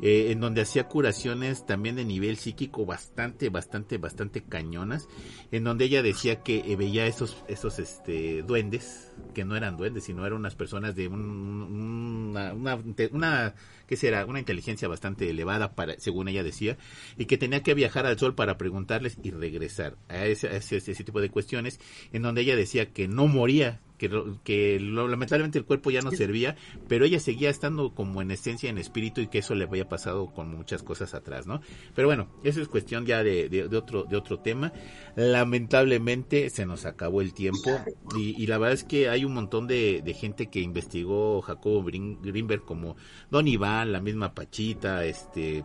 [0.00, 5.08] Eh, en donde hacía curaciones también de nivel psíquico bastante, bastante, bastante cañonas,
[5.50, 10.04] en donde ella decía que eh, veía esos, esos este, duendes, que no eran duendes,
[10.04, 12.78] sino eran unas personas de una, una,
[13.10, 13.54] una,
[13.88, 14.24] ¿qué será?
[14.24, 16.78] Una inteligencia bastante elevada, para, según ella decía,
[17.16, 21.04] y que tenía que viajar al sol para preguntarles y regresar a ese, ese, ese
[21.04, 21.80] tipo de cuestiones,
[22.12, 24.10] en donde ella decía que no moría, que,
[24.44, 26.56] que lamentablemente el cuerpo ya no servía,
[26.88, 30.32] pero ella seguía estando como en esencia, en espíritu y que eso le había pasado
[30.32, 31.60] con muchas cosas atrás, ¿no?
[31.94, 34.72] Pero bueno, eso es cuestión ya de, de, otro, de otro tema.
[35.16, 37.70] Lamentablemente se nos acabó el tiempo
[38.16, 41.82] y, y la verdad es que hay un montón de, de gente que investigó Jacobo
[41.84, 42.96] Greenberg como
[43.30, 45.64] Don Iván, la misma Pachita, este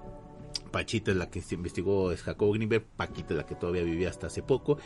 [0.74, 4.10] Pachita es la que se investigó, es Jacobo Greenberg, Paquita es la que todavía vivía
[4.10, 4.80] hasta hace poco,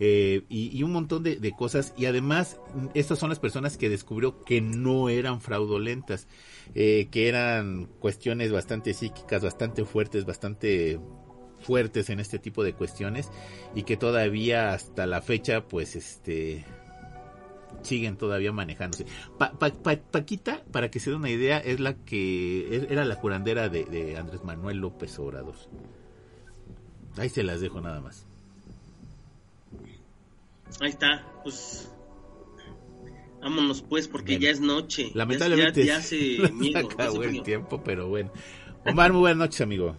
[0.00, 1.92] eh, y, un montón de, cosas.
[1.96, 2.58] Y además,
[2.94, 6.26] estas son las personas que descubrió que no eran fraudulentas,
[6.74, 10.98] eh, que eran cuestiones bastante psíquicas, bastante fuertes, bastante
[11.60, 13.30] fuertes en este tipo de cuestiones,
[13.74, 16.64] y que todavía hasta la fecha, pues, este,
[17.86, 19.06] siguen todavía manejándose.
[20.12, 24.44] Paquita, para que se dé una idea, es la que era la curandera de, Andrés
[24.44, 25.54] Manuel López Obrador.
[27.16, 28.26] Ahí se las dejo nada más.
[30.80, 31.90] Ahí está, pues
[33.40, 35.10] vámonos pues porque ya es noche.
[35.14, 36.38] Lamentablemente ya, se
[36.74, 38.32] acabó el tiempo, pero bueno.
[38.84, 39.96] Omar, muy buenas noches, amigo.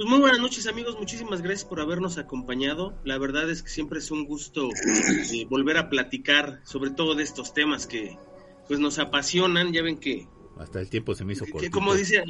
[0.00, 2.94] Pues muy buenas noches amigos, muchísimas gracias por habernos acompañado.
[3.04, 7.22] La verdad es que siempre es un gusto eh, volver a platicar sobre todo de
[7.22, 8.16] estos temas que
[8.66, 9.74] pues nos apasionan.
[9.74, 10.26] Ya ven que...
[10.58, 11.70] Hasta el tiempo se me hizo corto.
[11.70, 12.24] Como dice,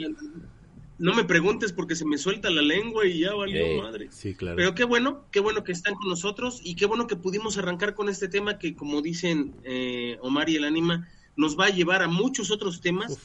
[0.98, 4.08] no me preguntes porque se me suelta la lengua y ya valió eh, madre.
[4.10, 4.56] Sí, claro.
[4.56, 7.94] Pero qué bueno, qué bueno que están con nosotros y qué bueno que pudimos arrancar
[7.94, 12.02] con este tema que como dicen eh, Omar y el Anima, nos va a llevar
[12.02, 13.16] a muchos otros temas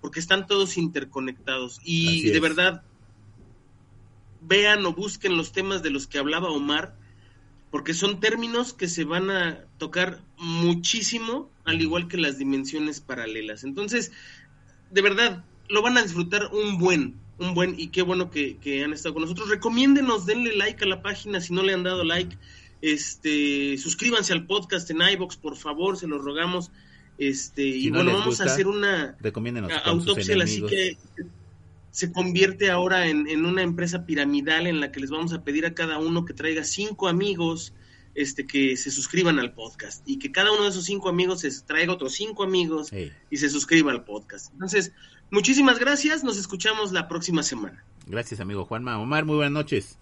[0.00, 1.78] porque están todos interconectados.
[1.84, 2.82] Y de verdad
[4.46, 6.96] vean o busquen los temas de los que hablaba Omar,
[7.70, 13.64] porque son términos que se van a tocar muchísimo, al igual que las dimensiones paralelas.
[13.64, 14.12] Entonces,
[14.90, 18.92] de verdad, lo van a disfrutar un buen, un buen, y qué bueno que, han
[18.92, 19.48] estado con nosotros.
[19.48, 22.36] Recomiéndenos, denle like a la página si no le han dado like.
[22.82, 26.70] Este, suscríbanse al podcast en iBox, por favor, se los rogamos.
[27.16, 29.16] Este, y bueno, vamos a hacer una
[29.84, 30.98] autopsia la psique
[31.92, 35.74] se convierte ahora en, una empresa piramidal en la que les vamos a pedir a
[35.74, 37.74] cada uno que traiga cinco amigos
[38.14, 41.50] este, que se suscriban al podcast y que cada uno de esos cinco amigos se
[41.62, 42.90] traiga otros cinco amigos
[43.30, 44.50] y se suscriba al podcast.
[44.54, 44.92] Entonces,
[45.30, 47.84] muchísimas gracias, nos escuchamos la próxima semana.
[48.06, 48.98] Gracias, amigo Juanma.
[48.98, 49.98] Omar, muy buenas noches.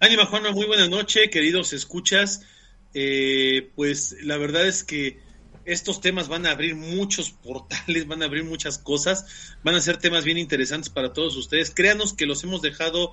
[0.00, 2.46] Ánima, Juanma, muy buenas noches, queridos escuchas.
[2.94, 5.20] Eh, pues la verdad es que
[5.66, 9.98] estos temas van a abrir muchos portales, van a abrir muchas cosas, van a ser
[9.98, 11.72] temas bien interesantes para todos ustedes.
[11.74, 13.12] Créanos que los hemos dejado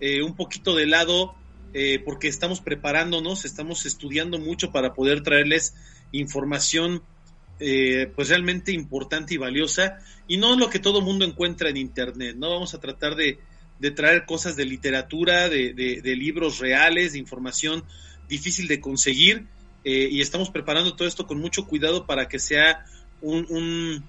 [0.00, 1.34] eh, un poquito de lado
[1.74, 5.74] eh, porque estamos preparándonos, estamos estudiando mucho para poder traerles
[6.10, 7.02] información
[7.60, 12.34] eh, pues realmente importante y valiosa y no lo que todo mundo encuentra en internet,
[12.36, 12.48] ¿no?
[12.48, 13.38] Vamos a tratar de,
[13.94, 17.84] traer cosas de literatura, de, de libros reales, de información
[18.28, 19.46] difícil de conseguir
[19.84, 22.84] eh, y estamos preparando todo esto con mucho cuidado para que sea
[23.22, 24.04] un,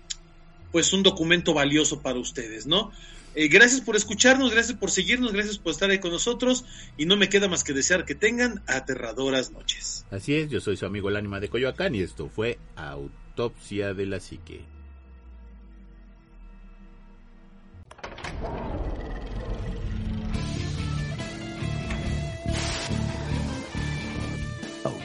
[0.71, 2.91] pues un documento valioso para ustedes, ¿no?
[3.33, 6.65] Eh, gracias por escucharnos, gracias por seguirnos, gracias por estar ahí con nosotros
[6.97, 10.05] y no me queda más que desear que tengan aterradoras noches.
[10.11, 12.59] Así es, yo soy su amigo el ánima de Coyoacán y esto fue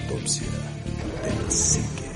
[0.09, 0.47] Autopsia
[1.25, 2.16] de la Psique.